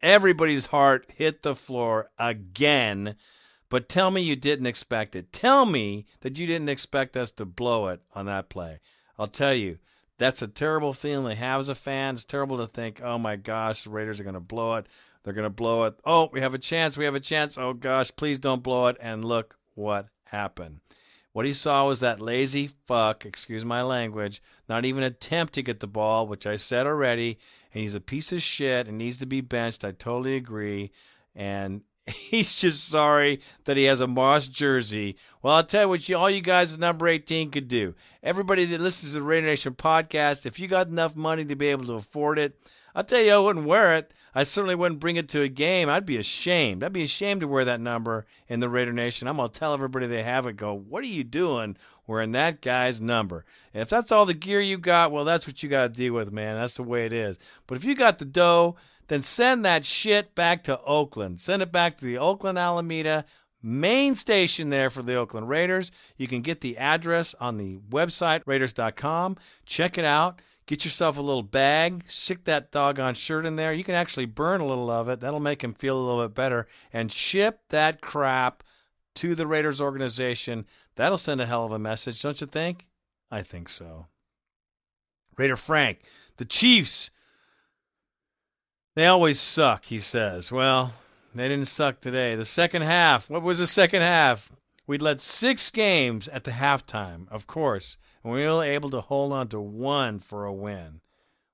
Everybody's 0.00 0.66
heart 0.66 1.10
hit 1.12 1.42
the 1.42 1.56
floor 1.56 2.08
again. 2.20 3.16
But 3.68 3.88
tell 3.88 4.12
me 4.12 4.20
you 4.20 4.36
didn't 4.36 4.68
expect 4.68 5.16
it. 5.16 5.32
Tell 5.32 5.66
me 5.66 6.06
that 6.20 6.38
you 6.38 6.46
didn't 6.46 6.68
expect 6.68 7.16
us 7.16 7.32
to 7.32 7.44
blow 7.44 7.88
it 7.88 8.00
on 8.14 8.26
that 8.26 8.48
play. 8.48 8.78
I'll 9.18 9.26
tell 9.26 9.54
you, 9.54 9.78
that's 10.18 10.40
a 10.40 10.46
terrible 10.46 10.92
feeling 10.92 11.34
to 11.34 11.40
have 11.42 11.58
as 11.58 11.68
a 11.68 11.74
fan. 11.74 12.14
It's 12.14 12.24
terrible 12.24 12.58
to 12.58 12.66
think, 12.68 13.00
oh 13.02 13.18
my 13.18 13.34
gosh, 13.34 13.82
the 13.82 13.90
Raiders 13.90 14.20
are 14.20 14.24
going 14.24 14.34
to 14.34 14.40
blow 14.40 14.76
it. 14.76 14.86
They're 15.22 15.34
going 15.34 15.44
to 15.44 15.50
blow 15.50 15.84
it. 15.84 15.94
Oh, 16.04 16.30
we 16.32 16.40
have 16.40 16.54
a 16.54 16.58
chance. 16.58 16.96
We 16.96 17.04
have 17.04 17.14
a 17.14 17.20
chance. 17.20 17.58
Oh, 17.58 17.72
gosh, 17.72 18.10
please 18.14 18.38
don't 18.38 18.62
blow 18.62 18.86
it. 18.86 18.96
And 19.00 19.24
look 19.24 19.56
what 19.74 20.08
happened. 20.24 20.80
What 21.32 21.46
he 21.46 21.52
saw 21.52 21.86
was 21.86 22.00
that 22.00 22.20
lazy 22.20 22.68
fuck, 22.86 23.24
excuse 23.24 23.64
my 23.64 23.82
language, 23.82 24.42
not 24.68 24.84
even 24.84 25.02
attempt 25.02 25.52
to 25.54 25.62
get 25.62 25.80
the 25.80 25.86
ball, 25.86 26.26
which 26.26 26.46
I 26.46 26.56
said 26.56 26.86
already. 26.86 27.38
And 27.72 27.82
he's 27.82 27.94
a 27.94 28.00
piece 28.00 28.32
of 28.32 28.42
shit 28.42 28.88
and 28.88 28.98
needs 28.98 29.18
to 29.18 29.26
be 29.26 29.40
benched. 29.40 29.84
I 29.84 29.92
totally 29.92 30.36
agree. 30.36 30.90
And 31.36 31.82
he's 32.08 32.60
just 32.60 32.88
sorry 32.88 33.40
that 33.64 33.76
he 33.76 33.84
has 33.84 34.00
a 34.00 34.06
Moss 34.06 34.48
jersey. 34.48 35.16
Well, 35.42 35.54
I'll 35.54 35.64
tell 35.64 35.82
you 35.82 35.88
what, 35.88 36.08
you, 36.08 36.16
all 36.16 36.30
you 36.30 36.40
guys 36.40 36.72
at 36.72 36.80
number 36.80 37.06
18 37.06 37.50
could 37.50 37.68
do. 37.68 37.94
Everybody 38.22 38.64
that 38.64 38.80
listens 38.80 39.12
to 39.12 39.20
the 39.20 39.24
Raider 39.24 39.46
Nation 39.46 39.74
podcast, 39.74 40.46
if 40.46 40.58
you 40.58 40.66
got 40.66 40.88
enough 40.88 41.14
money 41.14 41.44
to 41.44 41.56
be 41.56 41.68
able 41.68 41.84
to 41.84 41.94
afford 41.94 42.38
it, 42.38 42.58
I'll 42.98 43.04
tell 43.04 43.20
you, 43.20 43.32
I 43.32 43.38
wouldn't 43.38 43.64
wear 43.64 43.94
it. 43.94 44.12
I 44.34 44.42
certainly 44.42 44.74
wouldn't 44.74 44.98
bring 44.98 45.14
it 45.14 45.28
to 45.28 45.42
a 45.42 45.48
game. 45.48 45.88
I'd 45.88 46.04
be 46.04 46.16
ashamed. 46.16 46.82
I'd 46.82 46.92
be 46.92 47.04
ashamed 47.04 47.42
to 47.42 47.46
wear 47.46 47.64
that 47.64 47.80
number 47.80 48.26
in 48.48 48.58
the 48.58 48.68
Raider 48.68 48.92
Nation. 48.92 49.28
I'm 49.28 49.36
going 49.36 49.48
to 49.50 49.56
tell 49.56 49.72
everybody 49.72 50.08
they 50.08 50.24
have 50.24 50.48
it, 50.48 50.56
go, 50.56 50.74
what 50.74 51.04
are 51.04 51.06
you 51.06 51.22
doing 51.22 51.76
wearing 52.08 52.32
that 52.32 52.60
guy's 52.60 53.00
number? 53.00 53.44
if 53.72 53.88
that's 53.88 54.10
all 54.10 54.26
the 54.26 54.34
gear 54.34 54.60
you 54.60 54.78
got, 54.78 55.12
well, 55.12 55.24
that's 55.24 55.46
what 55.46 55.62
you 55.62 55.68
got 55.68 55.94
to 55.94 55.96
deal 55.96 56.12
with, 56.12 56.32
man. 56.32 56.56
That's 56.56 56.76
the 56.76 56.82
way 56.82 57.06
it 57.06 57.12
is. 57.12 57.38
But 57.68 57.78
if 57.78 57.84
you 57.84 57.94
got 57.94 58.18
the 58.18 58.24
dough, 58.24 58.74
then 59.06 59.22
send 59.22 59.64
that 59.64 59.84
shit 59.84 60.34
back 60.34 60.64
to 60.64 60.82
Oakland. 60.82 61.40
Send 61.40 61.62
it 61.62 61.70
back 61.70 61.98
to 61.98 62.04
the 62.04 62.18
Oakland 62.18 62.58
Alameda 62.58 63.26
main 63.62 64.16
station 64.16 64.70
there 64.70 64.90
for 64.90 65.02
the 65.02 65.14
Oakland 65.14 65.48
Raiders. 65.48 65.92
You 66.16 66.26
can 66.26 66.42
get 66.42 66.62
the 66.62 66.76
address 66.78 67.32
on 67.34 67.58
the 67.58 67.78
website, 67.90 68.42
raiders.com. 68.44 69.36
Check 69.66 69.98
it 69.98 70.04
out. 70.04 70.40
Get 70.68 70.84
yourself 70.84 71.16
a 71.16 71.22
little 71.22 71.42
bag, 71.42 72.04
stick 72.06 72.44
that 72.44 72.70
doggone 72.70 73.14
shirt 73.14 73.46
in 73.46 73.56
there. 73.56 73.72
You 73.72 73.84
can 73.84 73.94
actually 73.94 74.26
burn 74.26 74.60
a 74.60 74.66
little 74.66 74.90
of 74.90 75.08
it. 75.08 75.18
That'll 75.18 75.40
make 75.40 75.64
him 75.64 75.72
feel 75.72 75.98
a 75.98 76.04
little 76.04 76.28
bit 76.28 76.34
better. 76.34 76.66
And 76.92 77.10
ship 77.10 77.60
that 77.70 78.02
crap 78.02 78.62
to 79.14 79.34
the 79.34 79.46
Raiders 79.46 79.80
organization. 79.80 80.66
That'll 80.94 81.16
send 81.16 81.40
a 81.40 81.46
hell 81.46 81.64
of 81.64 81.72
a 81.72 81.78
message, 81.78 82.20
don't 82.20 82.38
you 82.38 82.46
think? 82.46 82.86
I 83.30 83.40
think 83.40 83.70
so. 83.70 84.08
Raider 85.38 85.56
Frank, 85.56 86.00
the 86.36 86.44
Chiefs, 86.44 87.12
they 88.94 89.06
always 89.06 89.40
suck, 89.40 89.86
he 89.86 89.98
says. 89.98 90.52
Well, 90.52 90.92
they 91.34 91.48
didn't 91.48 91.68
suck 91.68 92.02
today. 92.02 92.34
The 92.34 92.44
second 92.44 92.82
half, 92.82 93.30
what 93.30 93.42
was 93.42 93.58
the 93.58 93.66
second 93.66 94.02
half? 94.02 94.52
We'd 94.86 95.00
led 95.00 95.22
six 95.22 95.70
games 95.70 96.28
at 96.28 96.44
the 96.44 96.50
halftime, 96.50 97.26
of 97.30 97.46
course, 97.46 97.96
and 98.22 98.32
we 98.32 98.46
were 98.46 98.62
able 98.62 98.90
to 98.90 99.00
hold 99.00 99.32
on 99.32 99.48
to 99.48 99.60
one 99.60 100.18
for 100.18 100.44
a 100.44 100.52
win. 100.52 101.00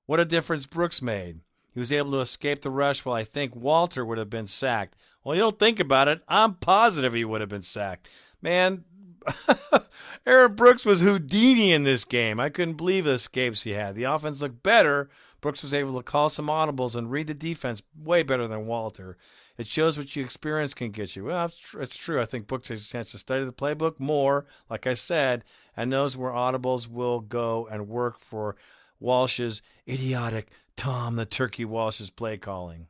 What 0.05 0.19
a 0.19 0.25
difference 0.25 0.65
Brooks 0.65 1.01
made. 1.01 1.39
He 1.73 1.79
was 1.79 1.91
able 1.91 2.11
to 2.11 2.19
escape 2.19 2.61
the 2.61 2.69
rush 2.69 3.03
while 3.03 3.15
I 3.15 3.25
think 3.25 3.55
Walter 3.55 4.05
would 4.05 4.17
have 4.17 4.29
been 4.29 4.47
sacked. 4.47 4.95
Well, 5.23 5.35
you 5.35 5.41
don't 5.41 5.59
think 5.59 5.79
about 5.79 6.07
it. 6.07 6.21
I'm 6.27 6.53
positive 6.53 7.13
he 7.13 7.25
would 7.25 7.41
have 7.41 7.49
been 7.49 7.63
sacked. 7.63 8.07
Man, 8.41 8.85
Aaron 10.25 10.55
Brooks 10.55 10.85
was 10.85 11.01
Houdini 11.01 11.73
in 11.73 11.83
this 11.83 12.05
game. 12.05 12.39
I 12.39 12.49
couldn't 12.49 12.75
believe 12.75 13.03
the 13.03 13.11
escapes 13.11 13.63
he 13.63 13.71
had. 13.71 13.95
The 13.95 14.03
offense 14.05 14.41
looked 14.41 14.63
better. 14.63 15.09
Brooks 15.41 15.63
was 15.63 15.73
able 15.73 15.97
to 15.97 16.03
call 16.03 16.29
some 16.29 16.47
audibles 16.47 16.95
and 16.95 17.11
read 17.11 17.27
the 17.27 17.33
defense 17.33 17.83
way 17.97 18.23
better 18.23 18.47
than 18.47 18.67
Walter. 18.67 19.17
It 19.57 19.67
shows 19.67 19.97
what 19.97 20.15
you 20.15 20.23
experience 20.23 20.73
can 20.73 20.91
get 20.91 21.15
you. 21.15 21.25
Well, 21.25 21.49
it's 21.79 21.97
true. 21.97 22.21
I 22.21 22.25
think 22.25 22.47
Brooks 22.47 22.67
has 22.69 22.85
a 22.85 22.89
chance 22.89 23.11
to 23.11 23.17
study 23.17 23.45
the 23.45 23.53
playbook 23.53 23.99
more, 23.99 24.45
like 24.69 24.85
I 24.85 24.93
said, 24.93 25.43
and 25.77 25.89
knows 25.89 26.17
where 26.17 26.31
audibles 26.31 26.89
will 26.89 27.21
go 27.21 27.67
and 27.71 27.87
work 27.87 28.19
for 28.19 28.55
Walsh's 28.99 29.61
idiotic 29.87 30.49
Tom 30.75 31.15
the 31.15 31.25
Turkey 31.25 31.63
Walsh's 31.63 32.09
play 32.09 32.37
calling. 32.37 32.87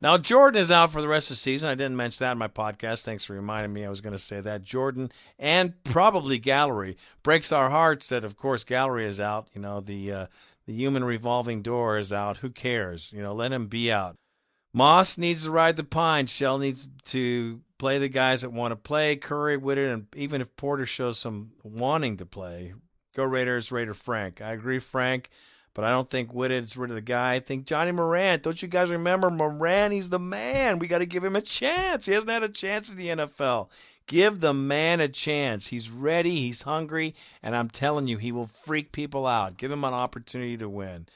Now, 0.00 0.16
Jordan 0.16 0.60
is 0.60 0.70
out 0.70 0.92
for 0.92 1.00
the 1.00 1.08
rest 1.08 1.28
of 1.28 1.34
the 1.34 1.40
season. 1.40 1.68
I 1.68 1.74
didn't 1.74 1.96
mention 1.96 2.24
that 2.24 2.32
in 2.32 2.38
my 2.38 2.46
podcast. 2.46 3.02
Thanks 3.02 3.24
for 3.24 3.32
reminding 3.32 3.72
me. 3.72 3.84
I 3.84 3.88
was 3.88 4.00
going 4.00 4.12
to 4.12 4.18
say 4.18 4.40
that. 4.40 4.62
Jordan 4.62 5.10
and 5.40 5.74
probably 5.82 6.38
Gallery. 6.38 6.96
Breaks 7.24 7.50
our 7.50 7.68
hearts 7.68 8.08
that, 8.10 8.24
of 8.24 8.36
course, 8.36 8.62
Gallery 8.62 9.06
is 9.06 9.18
out. 9.18 9.48
You 9.52 9.60
know, 9.60 9.80
the, 9.80 10.12
uh, 10.12 10.26
the 10.66 10.72
human 10.72 11.02
revolving 11.02 11.62
door 11.62 11.98
is 11.98 12.12
out. 12.12 12.38
Who 12.38 12.50
cares? 12.50 13.12
You 13.12 13.22
know, 13.22 13.34
let 13.34 13.50
him 13.50 13.66
be 13.66 13.90
out. 13.90 14.16
Moss 14.72 15.18
needs 15.18 15.44
to 15.44 15.50
ride 15.50 15.76
the 15.76 15.84
pine. 15.84 16.26
Shell 16.26 16.58
needs 16.58 16.88
to 17.06 17.60
play 17.78 17.98
the 17.98 18.08
guys 18.08 18.42
that 18.42 18.52
want 18.52 18.72
to 18.72 18.76
play. 18.76 19.16
Curry, 19.16 19.56
Whitted, 19.56 19.90
and 19.90 20.06
even 20.14 20.40
if 20.40 20.56
Porter 20.56 20.86
shows 20.86 21.18
some 21.18 21.52
wanting 21.62 22.16
to 22.18 22.26
play, 22.26 22.74
go 23.14 23.24
Raiders, 23.24 23.72
Raider 23.72 23.94
Frank. 23.94 24.40
I 24.40 24.52
agree, 24.52 24.78
Frank. 24.78 25.30
But 25.74 25.84
I 25.84 25.90
don't 25.90 26.08
think 26.08 26.32
Whitted 26.32 26.76
rid 26.76 26.90
of 26.90 26.96
the 26.96 27.00
guy. 27.00 27.34
I 27.34 27.38
think 27.38 27.64
Johnnie 27.64 27.92
Morant. 27.92 28.42
Don't 28.42 28.60
you 28.60 28.66
guys 28.66 28.90
remember 28.90 29.30
Morant? 29.30 29.92
He's 29.92 30.10
the 30.10 30.18
man. 30.18 30.80
We 30.80 30.88
got 30.88 30.98
to 30.98 31.06
give 31.06 31.22
him 31.22 31.36
a 31.36 31.40
chance. 31.40 32.06
He 32.06 32.14
hasn't 32.14 32.32
had 32.32 32.42
a 32.42 32.48
chance 32.48 32.90
in 32.90 32.96
the 32.96 33.08
NFL. 33.08 33.70
Give 34.08 34.40
the 34.40 34.52
man 34.52 35.00
a 35.00 35.06
chance. 35.06 35.68
He's 35.68 35.88
ready. 35.88 36.34
He's 36.34 36.62
hungry. 36.62 37.14
And 37.44 37.54
I'm 37.54 37.68
telling 37.68 38.08
you, 38.08 38.16
he 38.16 38.32
will 38.32 38.46
freak 38.46 38.90
people 38.90 39.24
out. 39.24 39.56
Give 39.56 39.70
him 39.70 39.84
an 39.84 39.94
opportunity 39.94 40.56
to 40.56 40.68
win. 40.68 41.06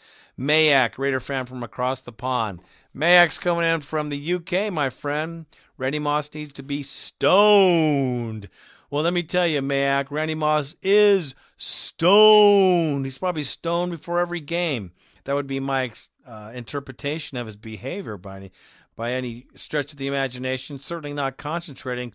Mayak, 0.43 0.99
Raider 0.99 1.21
fan 1.21 1.47
from 1.47 1.63
across 1.63 2.01
the 2.01 2.13
pond. 2.13 2.61
Mayak's 2.95 3.39
coming 3.39 3.65
in 3.65 3.81
from 3.81 4.09
the 4.09 4.35
UK, 4.35 4.73
my 4.73 4.91
friend. 4.91 5.47
Randy 5.79 5.99
Moss 5.99 6.35
needs 6.35 6.53
to 6.55 6.63
be 6.63 6.83
stoned. 6.83 8.49
Well, 8.91 9.05
let 9.05 9.15
me 9.15 9.23
tell 9.23 9.47
you, 9.47 9.63
Mayak, 9.63 10.11
Randy 10.11 10.35
Moss 10.35 10.77
is 10.83 11.35
stoned. 11.57 13.05
He's 13.05 13.19
probably 13.19 13.45
stoned 13.45 13.93
before 13.93 14.21
every 14.21 14.41
game. 14.41 14.93
That 15.25 15.35
would 15.35 15.47
be 15.47 15.61
my 15.61 15.93
uh, 16.27 16.51
interpretation 16.55 17.39
of 17.39 17.47
his 17.47 17.57
behavior 17.57 18.17
by 18.17 18.37
any, 18.37 18.53
by 18.97 19.13
any 19.13 19.47
stretch 19.55 19.93
of 19.93 19.99
the 19.99 20.09
imagination. 20.09 20.79
Certainly 20.79 21.15
not 21.15 21.37
concentrating. 21.37 22.13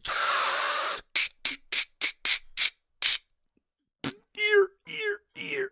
ear, 4.36 4.68
ear, 4.88 5.22
ear. 5.36 5.72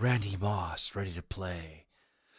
Randy 0.00 0.36
Moss 0.40 0.96
ready 0.96 1.12
to 1.12 1.22
play. 1.22 1.84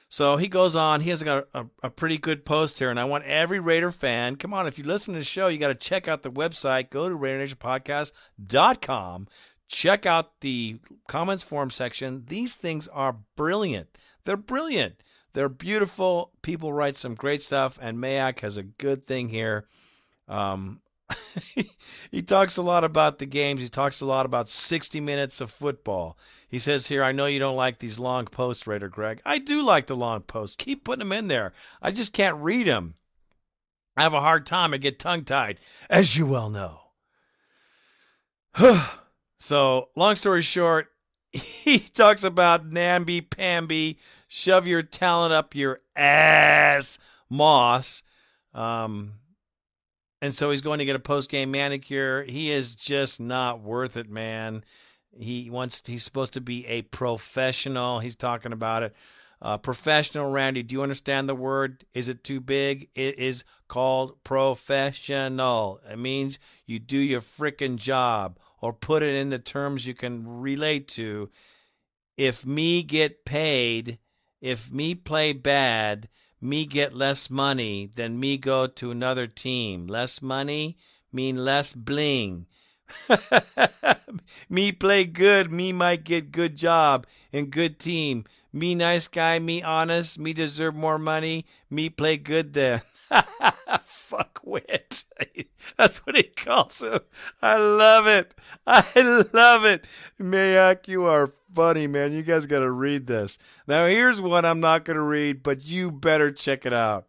So 0.10 0.38
he 0.38 0.48
goes 0.48 0.76
on. 0.76 1.02
He 1.02 1.12
has 1.12 1.22
got 1.22 1.48
a, 1.54 1.68
a, 1.84 1.92
pretty 1.92 2.18
good 2.18 2.44
post 2.44 2.80
here, 2.80 2.90
and 2.90 3.00
I 3.00 3.06
want 3.06 3.24
every 3.26 3.60
Raider 3.60 3.92
fan. 3.92 4.36
Come 4.36 4.52
on, 4.54 4.66
if 4.66 4.80
you 4.80 4.84
listen 4.84 5.14
to 5.14 5.20
the 5.20 5.24
show, 5.24 5.48
you 5.48 5.60
got 5.60 5.68
to 5.68 5.76
check 5.76 6.08
out 6.08 6.24
the 6.24 6.32
website. 6.32 6.90
Go 6.90 7.08
to 7.08 7.16
RaiderNationPodcast.com. 7.16 9.28
Check 9.68 10.06
out 10.06 10.42
the 10.42 10.80
comments 11.08 11.44
forum 11.44 11.70
section. 11.70 12.26
These 12.28 12.56
things 12.56 12.90
are 12.90 13.20
brilliant. 13.38 13.98
They're 14.26 14.36
brilliant. 14.36 15.02
They're 15.34 15.48
beautiful. 15.48 16.32
People 16.42 16.74
write 16.74 16.98
some 16.98 17.16
great 17.16 17.44
stuff, 17.44 17.80
and 17.82 17.98
Mayak 17.98 18.42
has 18.42 18.58
a 18.58 18.64
good 18.64 19.02
thing 19.04 19.30
here. 19.30 19.68
Um, 20.28 20.81
he 22.12 22.22
talks 22.22 22.58
a 22.58 22.62
lot 22.62 22.84
about 22.84 23.20
the 23.20 23.26
games. 23.26 23.62
He 23.62 23.68
talks 23.68 24.02
a 24.02 24.06
lot 24.06 24.26
about 24.26 24.50
60 24.50 25.00
minutes 25.00 25.42
of 25.42 25.50
football. 25.50 26.18
He 26.48 26.60
says 26.60 26.88
here, 26.88 27.04
I 27.04 27.12
know 27.12 27.26
you 27.26 27.40
don't 27.40 27.56
like 27.56 27.80
these 27.80 28.00
long 28.00 28.26
posts, 28.26 28.68
Raider 28.68 28.90
Greg. 28.90 29.22
I 29.26 29.38
do 29.38 29.64
like 29.64 29.88
the 29.88 29.96
long 29.96 30.22
posts. 30.22 30.56
Keep 30.56 30.84
putting 30.84 31.00
them 31.00 31.12
in 31.12 31.28
there. 31.28 31.54
I 31.82 31.92
just 31.92 32.14
can't 32.14 32.38
read 32.38 32.68
them. 32.68 32.96
I 33.96 34.04
have 34.04 34.14
a 34.14 34.22
hard 34.22 34.46
time. 34.46 34.74
I 34.74 34.78
get 34.78 35.00
tongue 35.00 35.24
tied, 35.24 35.60
as 35.90 36.18
you 36.18 36.26
well 36.26 36.50
know. 36.50 36.80
so, 39.38 39.90
long 39.96 40.16
story 40.16 40.42
short, 40.42 40.90
he 41.32 41.80
talks 41.80 42.24
about 42.24 42.66
namby 42.66 43.22
pamby, 43.22 43.98
shove 44.28 44.68
your 44.68 44.82
talent 44.82 45.34
up 45.34 45.56
your 45.56 45.82
ass, 45.96 47.00
Moss. 47.30 48.04
Um, 48.54 49.14
and 50.22 50.34
so 50.34 50.52
he's 50.52 50.62
going 50.62 50.80
to 50.80 50.86
get 50.86 50.96
a 50.96 51.00
post 51.00 51.30
game 51.30 51.52
manicure. 51.52 52.24
He 52.24 52.52
is 52.52 52.76
just 52.76 53.20
not 53.20 53.62
worth 53.62 53.98
it, 53.98 54.10
man. 54.10 54.64
He 55.20 55.50
wants 55.50 55.82
he's 55.86 56.04
supposed 56.04 56.34
to 56.34 56.42
be 56.42 56.66
a 56.68 56.84
professional. 56.84 58.00
He's 58.00 58.16
talking 58.16 58.54
about 58.54 58.84
it. 58.84 58.96
Uh, 59.42 59.58
professional, 59.58 60.30
Randy. 60.30 60.62
Do 60.62 60.76
you 60.76 60.84
understand 60.84 61.28
the 61.28 61.36
word? 61.36 61.84
Is 61.96 62.08
it 62.08 62.24
too 62.24 62.40
big? 62.40 62.90
It 62.94 63.18
is 63.18 63.44
called 63.68 64.24
professional. 64.24 65.82
It 65.90 65.98
means 65.98 66.38
you 66.68 66.78
do 66.78 66.98
your 66.98 67.22
freaking 67.22 67.78
job, 67.78 68.38
or 68.62 68.72
put 68.72 69.02
it 69.02 69.16
in 69.16 69.30
the 69.30 69.40
terms 69.40 69.88
you 69.88 69.96
can 69.96 70.42
relate 70.42 70.88
to. 70.90 71.32
If 72.18 72.46
me 72.46 72.84
get 72.84 73.26
paid, 73.26 73.98
if 74.42 74.72
me 74.72 74.94
play 74.94 75.34
bad, 75.34 76.08
me 76.42 76.66
get 76.66 76.94
less 76.94 77.30
money 77.30 77.90
than 77.96 78.20
me 78.20 78.38
go 78.38 78.68
to 78.68 78.92
another 78.92 79.28
team. 79.28 79.88
Less 79.88 80.22
money 80.22 80.78
mean 81.14 81.46
less 81.46 81.74
bling. 81.74 82.48
me 84.50 84.72
play 84.72 85.06
good, 85.06 85.52
me 85.52 85.72
might 85.72 86.04
get 86.04 86.32
good 86.32 86.58
job 86.58 87.06
and 87.32 87.52
good 87.52 87.80
team. 87.80 88.26
Me 88.52 88.76
nice 88.76 89.08
guy, 89.08 89.40
me 89.40 89.64
honest, 89.64 90.20
me 90.20 90.34
deserve 90.34 90.76
more 90.76 91.00
money, 91.00 91.46
me 91.70 91.90
play 91.90 92.18
good 92.18 92.54
then. 92.54 92.82
Fuck 93.82 94.42
wit. 94.44 95.04
That's 95.78 96.06
what 96.06 96.16
he 96.16 96.24
calls 96.24 96.82
him. 96.82 97.00
I 97.42 97.58
love 97.58 98.08
it. 98.08 98.36
I 98.68 99.26
love 99.34 99.66
it. 99.66 99.86
Mayak, 100.20 100.88
you 100.88 101.04
are 101.04 101.32
funny, 101.54 101.88
man. 101.88 102.14
You 102.14 102.24
guys 102.24 102.46
got 102.46 102.60
to 102.60 102.72
read 102.72 103.08
this. 103.08 103.38
Now, 103.68 103.86
here's 103.88 104.22
one 104.22 104.46
I'm 104.46 104.60
not 104.60 104.86
going 104.86 104.98
to 104.98 105.04
read, 105.04 105.44
but 105.44 105.66
you 105.66 105.92
better 105.92 106.32
check 106.32 106.66
it 106.66 106.74
out. 106.74 107.06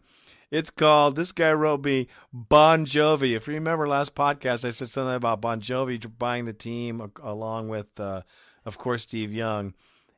It's 0.51 0.71
called, 0.71 1.17
this 1.17 1.33
guy 1.33 1.53
wrote 1.55 1.85
me 1.85 2.09
Bon 2.33 2.85
Jovi. 2.85 3.35
If 3.35 3.49
you 3.49 3.55
remember 3.55 3.89
last 3.89 4.15
podcast, 4.15 4.67
I 4.67 4.69
said 4.69 4.89
something 4.89 5.15
about 5.15 5.41
Bon 5.41 5.61
Jovi 5.61 5.99
buying 6.19 6.45
the 6.45 6.53
team 6.53 7.11
along 7.23 7.69
with, 7.69 7.99
uh, 7.99 8.23
of 8.67 8.77
course, 8.77 9.03
Steve 9.03 9.33
Young. 9.33 9.73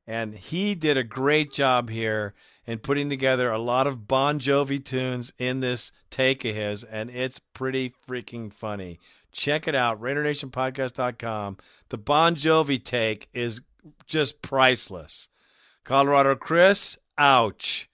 And 0.06 0.34
he 0.34 0.74
did 0.74 0.96
a 0.96 1.04
great 1.04 1.52
job 1.52 1.88
here 1.88 2.34
in 2.66 2.78
putting 2.78 3.08
together 3.08 3.50
a 3.50 3.58
lot 3.58 3.86
of 3.86 4.08
Bon 4.08 4.38
Jovi 4.38 4.82
tunes 4.82 5.32
in 5.38 5.60
this 5.60 5.92
take 6.10 6.44
of 6.44 6.54
his, 6.54 6.84
and 6.84 7.10
it's 7.10 7.38
pretty 7.38 7.90
freaking 7.90 8.52
funny. 8.52 8.98
Check 9.32 9.66
it 9.66 9.74
out, 9.74 10.00
RaiderNationPodcast.com. 10.00 11.56
The 11.88 11.98
Bon 11.98 12.34
Jovi 12.34 12.82
take 12.82 13.28
is 13.34 13.62
just 14.06 14.42
priceless. 14.42 15.28
Colorado 15.84 16.34
Chris, 16.34 16.98
ouch. 17.18 17.90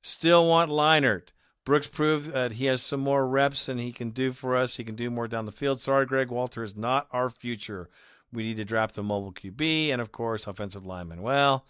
Still 0.00 0.46
want 0.48 0.70
Leinart. 0.70 1.32
Brooks 1.64 1.88
proved 1.88 2.32
that 2.32 2.52
he 2.52 2.66
has 2.66 2.82
some 2.82 3.00
more 3.00 3.26
reps 3.26 3.66
than 3.66 3.78
he 3.78 3.92
can 3.92 4.10
do 4.10 4.32
for 4.32 4.56
us. 4.56 4.76
He 4.76 4.84
can 4.84 4.96
do 4.96 5.10
more 5.10 5.28
down 5.28 5.46
the 5.46 5.52
field. 5.52 5.80
Sorry, 5.80 6.06
Greg. 6.06 6.30
Walter 6.30 6.62
is 6.62 6.76
not 6.76 7.06
our 7.12 7.28
future. 7.28 7.88
We 8.32 8.42
need 8.42 8.56
to 8.56 8.64
draft 8.64 8.96
the 8.96 9.02
mobile 9.02 9.32
QB 9.32 9.90
and, 9.90 10.00
of 10.00 10.10
course, 10.10 10.46
offensive 10.46 10.84
lineman. 10.84 11.22
Well, 11.22 11.64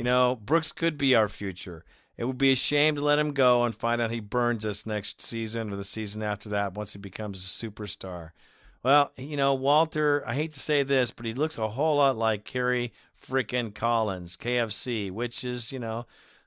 you 0.00 0.04
know, 0.04 0.38
Brooks 0.42 0.72
could 0.72 0.96
be 0.96 1.14
our 1.14 1.28
future. 1.28 1.84
It 2.16 2.24
would 2.24 2.38
be 2.38 2.52
a 2.52 2.56
shame 2.56 2.94
to 2.94 3.02
let 3.02 3.18
him 3.18 3.34
go 3.34 3.64
and 3.64 3.74
find 3.74 4.00
out 4.00 4.10
he 4.10 4.20
burns 4.20 4.64
us 4.64 4.86
next 4.86 5.20
season 5.20 5.70
or 5.70 5.76
the 5.76 5.84
season 5.84 6.22
after 6.22 6.48
that 6.48 6.72
once 6.72 6.94
he 6.94 6.98
becomes 6.98 7.36
a 7.36 7.66
superstar. 7.66 8.30
Well, 8.82 9.12
you 9.18 9.36
know, 9.36 9.52
Walter, 9.52 10.24
I 10.26 10.36
hate 10.36 10.52
to 10.52 10.58
say 10.58 10.84
this, 10.84 11.10
but 11.10 11.26
he 11.26 11.34
looks 11.34 11.58
a 11.58 11.68
whole 11.68 11.98
lot 11.98 12.16
like 12.16 12.46
Kerry 12.46 12.94
frickin' 13.14 13.74
Collins, 13.74 14.38
KFC, 14.38 15.10
which 15.10 15.44
is, 15.44 15.70
you 15.70 15.78
know, 15.78 16.06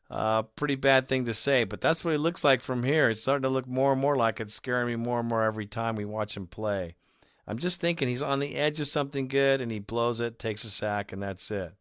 a 0.09 0.43
pretty 0.55 0.73
bad 0.73 1.07
thing 1.07 1.25
to 1.25 1.33
say, 1.35 1.63
but 1.63 1.79
that's 1.79 2.03
what 2.03 2.09
he 2.09 2.17
looks 2.17 2.43
like 2.43 2.63
from 2.63 2.81
here. 2.81 3.07
It's 3.07 3.21
starting 3.21 3.43
to 3.43 3.49
look 3.49 3.67
more 3.67 3.91
and 3.91 4.01
more 4.01 4.15
like 4.15 4.39
it's 4.39 4.55
scaring 4.55 4.87
me 4.87 4.95
more 4.95 5.19
and 5.19 5.29
more 5.29 5.43
every 5.43 5.67
time 5.67 5.93
we 5.93 6.05
watch 6.05 6.35
him 6.35 6.47
play. 6.47 6.95
I'm 7.45 7.59
just 7.59 7.79
thinking 7.79 8.07
he's 8.07 8.23
on 8.23 8.39
the 8.39 8.55
edge 8.55 8.79
of 8.79 8.87
something 8.87 9.27
good 9.27 9.61
and 9.61 9.71
he 9.71 9.77
blows 9.77 10.19
it, 10.19 10.39
takes 10.39 10.63
a 10.63 10.71
sack, 10.71 11.11
and 11.11 11.21
that's 11.21 11.51
it. 11.51 11.75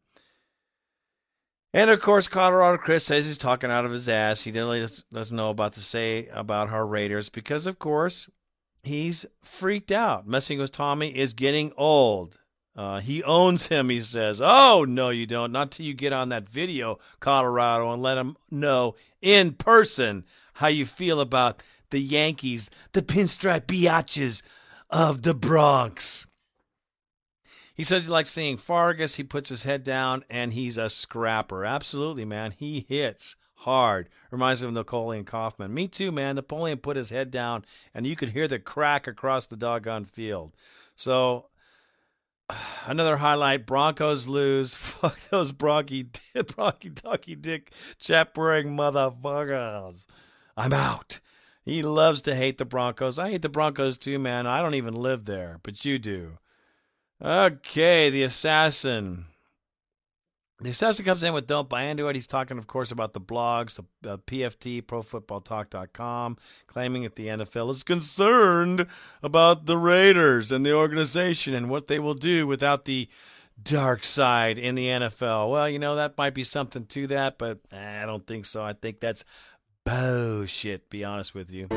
And 1.75 1.89
of 1.89 2.01
course, 2.03 2.29
Colorado 2.29 2.77
Chris 2.77 3.05
says 3.05 3.27
he's 3.27 3.39
talking 3.39 3.71
out 3.71 3.87
of 3.87 3.91
his 3.91 4.09
ass. 4.09 4.43
He 4.43 4.51
really 4.53 4.87
doesn't 5.13 5.37
know 5.37 5.51
about 5.51 5.73
to 5.73 5.81
say 5.81 6.29
about 6.29 6.69
our 6.69 6.87
Raiders 6.87 7.31
because, 7.31 7.67
of 7.67 7.79
course, 7.79 8.29
he's 8.83 9.25
freaked 9.41 9.91
out. 9.91 10.27
Messing 10.27 10.59
with 10.59 10.71
Tommy 10.71 11.17
is 11.17 11.33
getting 11.33 11.73
old. 11.77 12.39
Uh, 12.77 13.01
he 13.01 13.23
owns 13.23 13.69
him, 13.69 13.89
he 13.89 14.01
says. 14.01 14.41
Oh, 14.43 14.85
no, 14.87 15.11
you 15.11 15.27
don't. 15.27 15.53
Not 15.53 15.73
till 15.73 15.87
you 15.87 15.95
get 15.95 16.13
on 16.13 16.29
that 16.31 16.49
video, 16.49 16.99
Colorado, 17.21 17.91
and 17.93 18.03
let 18.03 18.19
him 18.19 18.37
know 18.51 18.95
in 19.21 19.53
person 19.53 20.25
how 20.55 20.69
you 20.69 20.85
feel 20.85 21.21
about 21.21 21.63
the 21.91 22.01
Yankees, 22.01 22.71
the 22.93 23.03
pinstripe 23.03 23.67
biatches 23.67 24.43
of 24.91 25.23
the 25.23 25.35
Bronx. 25.35 26.27
He 27.83 27.85
says 27.85 28.05
he 28.05 28.13
likes 28.13 28.31
seeing 28.31 28.59
Fargas. 28.59 29.17
He 29.17 29.25
puts 29.25 29.49
his 29.49 29.65
head 29.65 29.83
down 29.83 30.25
and 30.31 30.53
he's 30.53 30.79
a 30.79 30.89
scrapper. 30.89 31.65
Absolutely, 31.65 32.25
man. 32.25 32.53
He 32.57 32.87
hits 32.89 33.35
hard. 33.57 34.09
Reminds 34.31 34.63
me 34.63 34.69
of 34.69 34.75
Napoleon 34.75 35.25
Kaufman. 35.25 35.75
Me 35.75 35.89
too, 35.89 36.13
man. 36.13 36.37
Napoleon 36.37 36.79
put 36.79 36.97
his 36.97 37.11
head 37.11 37.33
down 37.33 37.65
and 37.93 38.07
you 38.07 38.15
could 38.15 38.29
hear 38.29 38.47
the 38.47 38.61
crack 38.61 39.09
across 39.09 39.47
the 39.47 39.57
doggone 39.57 40.05
field. 40.05 40.53
So 40.95 41.47
another 42.87 43.17
highlight 43.17 43.67
Broncos 43.67 44.29
lose. 44.29 44.75
Fuck 44.77 45.19
those 45.31 45.53
Bronky, 45.53 46.05
Bronky 46.37 46.95
Ducky 46.95 47.35
Dick 47.35 47.73
chap 47.99 48.39
wearing 48.39 48.77
motherfuckers. 48.77 50.07
I'm 50.57 50.73
out. 50.73 51.19
He 51.65 51.83
loves 51.83 52.23
to 52.23 52.37
hate 52.37 52.59
the 52.59 52.65
Broncos. 52.65 53.19
I 53.19 53.31
hate 53.31 53.43
the 53.43 53.49
Broncos 53.49 53.99
too, 53.99 54.21
man. 54.21 54.47
I 54.47 54.63
don't 54.63 54.77
even 54.77 54.95
live 54.95 55.25
there, 55.25 55.59
but 55.65 55.85
you 55.85 55.99
do. 55.99 56.39
Okay, 57.25 58.11
the 58.11 58.25
assassin. 58.25 59.27
The 60.59 60.71
assassin 60.71 61.05
comes 61.05 61.23
in 61.23 61.33
with 61.33 61.47
Don't 61.47 61.69
Buy 61.69 61.85
Into 61.85 62.09
It. 62.09 62.15
He's 62.17 62.27
talking, 62.27 62.59
of 62.59 62.67
course, 62.67 62.91
about 62.91 63.13
the 63.13 63.21
blogs, 63.21 63.81
the 64.03 64.13
uh, 64.13 64.17
PFT, 64.19 64.83
ProFootballTalk.com, 64.83 66.37
claiming 66.67 67.03
that 67.03 67.17
the 67.17 67.29
NFL 67.29 67.71
is 67.71 67.83
concerned 67.83 68.87
about 69.23 69.67
the 69.67 69.77
Raiders 69.77 70.51
and 70.53 70.65
the 70.65 70.75
organization 70.75 71.55
and 71.55 71.69
what 71.69 71.87
they 71.87 71.99
will 71.99 72.15
do 72.15 72.47
without 72.47 72.85
the 72.85 73.09
dark 73.63 74.05
side 74.05 74.59
in 74.59 74.75
the 74.75 74.87
NFL. 74.87 75.51
Well, 75.51 75.69
you 75.69 75.79
know, 75.79 75.97
that 75.97 76.19
might 76.19 76.35
be 76.35 76.45
something 76.45 76.87
to 76.87 77.07
that, 77.09 77.39
but 77.39 77.59
I 77.73 78.05
don't 78.07 78.27
think 78.27 78.47
so. 78.47 78.65
I 78.65 78.73
think 78.73 79.01
that's 79.01 79.25
bullshit, 79.85 80.91
be 80.91 81.05
honest 81.05 81.35
with 81.35 81.53
you. 81.53 81.69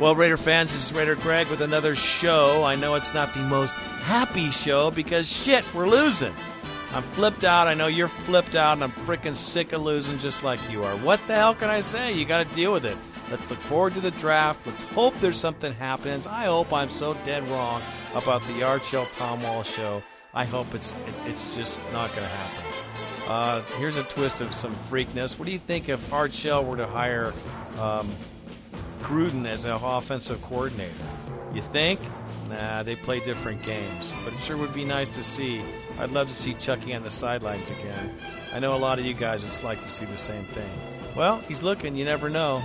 Well, 0.00 0.14
Raider 0.14 0.36
fans, 0.36 0.72
this 0.72 0.90
is 0.90 0.96
Raider 0.96 1.16
Greg 1.16 1.48
with 1.48 1.60
another 1.60 1.96
show. 1.96 2.62
I 2.62 2.76
know 2.76 2.94
it's 2.94 3.12
not 3.14 3.34
the 3.34 3.42
most 3.42 3.74
happy 3.74 4.48
show 4.50 4.92
because 4.92 5.28
shit, 5.28 5.64
we're 5.74 5.88
losing. 5.88 6.32
I'm 6.92 7.02
flipped 7.02 7.42
out. 7.42 7.66
I 7.66 7.74
know 7.74 7.88
you're 7.88 8.06
flipped 8.06 8.54
out, 8.54 8.74
and 8.74 8.84
I'm 8.84 8.92
freaking 9.04 9.34
sick 9.34 9.72
of 9.72 9.82
losing 9.82 10.18
just 10.18 10.44
like 10.44 10.60
you 10.70 10.84
are. 10.84 10.96
What 10.98 11.20
the 11.26 11.34
hell 11.34 11.52
can 11.52 11.68
I 11.68 11.80
say? 11.80 12.12
You 12.12 12.24
got 12.24 12.48
to 12.48 12.54
deal 12.54 12.72
with 12.72 12.84
it. 12.84 12.96
Let's 13.28 13.50
look 13.50 13.58
forward 13.58 13.94
to 13.94 14.00
the 14.00 14.12
draft. 14.12 14.64
Let's 14.68 14.84
hope 14.84 15.18
there's 15.18 15.36
something 15.36 15.72
happens. 15.72 16.28
I 16.28 16.44
hope 16.44 16.72
I'm 16.72 16.90
so 16.90 17.14
dead 17.24 17.42
wrong 17.48 17.82
about 18.14 18.46
the 18.46 18.62
Art 18.62 18.84
Shell 18.84 19.06
Tom 19.06 19.42
Walsh 19.42 19.68
show. 19.68 20.00
I 20.32 20.44
hope 20.44 20.76
it's 20.76 20.92
it, 20.92 21.14
it's 21.26 21.54
just 21.56 21.80
not 21.92 22.10
going 22.10 22.22
to 22.22 22.34
happen. 22.34 22.64
Uh, 23.26 23.62
here's 23.78 23.96
a 23.96 24.04
twist 24.04 24.42
of 24.42 24.52
some 24.52 24.74
freakness. 24.76 25.40
What 25.40 25.46
do 25.46 25.52
you 25.52 25.58
think 25.58 25.88
if 25.88 26.12
Art 26.12 26.32
Shell 26.32 26.64
were 26.64 26.76
to 26.76 26.86
hire 26.86 27.34
um, 27.80 28.08
Gruden 29.00 29.46
as 29.46 29.64
an 29.64 29.72
offensive 29.72 30.40
coordinator? 30.42 30.92
You 31.54 31.62
think? 31.62 32.00
Nah, 32.50 32.82
they 32.82 32.96
play 32.96 33.20
different 33.20 33.62
games. 33.62 34.14
But 34.24 34.32
it 34.32 34.40
sure 34.40 34.56
would 34.56 34.72
be 34.72 34.84
nice 34.84 35.10
to 35.10 35.22
see. 35.22 35.62
I'd 35.98 36.12
love 36.12 36.28
to 36.28 36.34
see 36.34 36.54
Chucky 36.54 36.94
on 36.94 37.02
the 37.02 37.10
sidelines 37.10 37.70
again. 37.70 38.14
I 38.54 38.58
know 38.58 38.74
a 38.74 38.78
lot 38.78 38.98
of 38.98 39.04
you 39.04 39.14
guys 39.14 39.44
would 39.44 39.64
like 39.66 39.80
to 39.82 39.88
see 39.88 40.04
the 40.06 40.16
same 40.16 40.44
thing. 40.46 40.70
Well, 41.16 41.38
he's 41.48 41.62
looking. 41.62 41.94
You 41.94 42.04
never 42.04 42.30
know. 42.30 42.62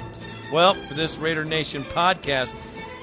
Well, 0.52 0.76
for 0.76 0.94
this 0.94 1.18
Raider 1.18 1.44
Nation 1.44 1.84
podcast, 1.84 2.54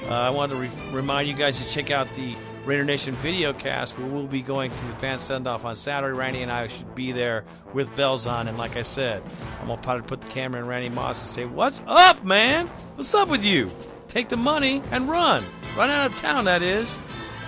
uh, 0.09 0.15
I 0.15 0.31
wanted 0.31 0.55
to 0.55 0.61
re- 0.61 0.93
remind 0.93 1.29
you 1.29 1.35
guys 1.35 1.65
to 1.65 1.73
check 1.73 1.91
out 1.91 2.13
the 2.15 2.35
Raider 2.65 2.85
Nation 2.85 3.15
video 3.15 3.53
cast 3.53 3.99
where 3.99 4.07
we'll 4.07 4.27
be 4.27 4.43
going 4.43 4.71
to 4.71 4.87
the 4.87 4.93
fan 4.95 5.19
send 5.19 5.47
off 5.47 5.65
on 5.65 5.77
Saturday. 5.77 6.17
Randy 6.17 6.43
and 6.43 6.53
I 6.53 6.69
should 6.69 6.95
be 6.95 7.13
there 7.13 7.45
with 7.73 7.95
bells 7.97 8.27
on. 8.27 8.49
And 8.49 8.59
like 8.59 8.77
I 8.77 8.83
said, 8.83 9.23
I'm 9.61 9.67
going 9.67 9.79
to 9.79 9.83
probably 9.83 10.07
put 10.07 10.21
the 10.21 10.29
camera 10.29 10.61
in 10.61 10.67
Randy 10.67 10.89
Moss 10.89 11.23
and 11.23 11.35
say, 11.35 11.45
What's 11.47 11.83
up, 11.87 12.23
man? 12.25 12.67
What's 12.97 13.15
up 13.15 13.29
with 13.29 13.45
you? 13.45 13.71
Take 14.09 14.29
the 14.29 14.37
money 14.37 14.83
and 14.91 15.09
run. 15.09 15.45
Run 15.77 15.91
out 15.91 16.11
of 16.11 16.17
town, 16.17 16.45
that 16.47 16.63
is. 16.63 16.99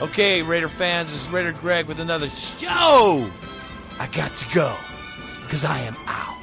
Okay, 0.00 0.42
Raider 0.42 0.68
fans, 0.68 1.12
this 1.12 1.26
is 1.26 1.30
Raider 1.30 1.52
Greg 1.52 1.86
with 1.86 2.00
another 2.00 2.28
show. 2.28 3.30
I 3.98 4.06
got 4.08 4.34
to 4.34 4.54
go 4.54 4.74
because 5.42 5.64
I 5.64 5.78
am 5.80 5.96
out. 6.06 6.41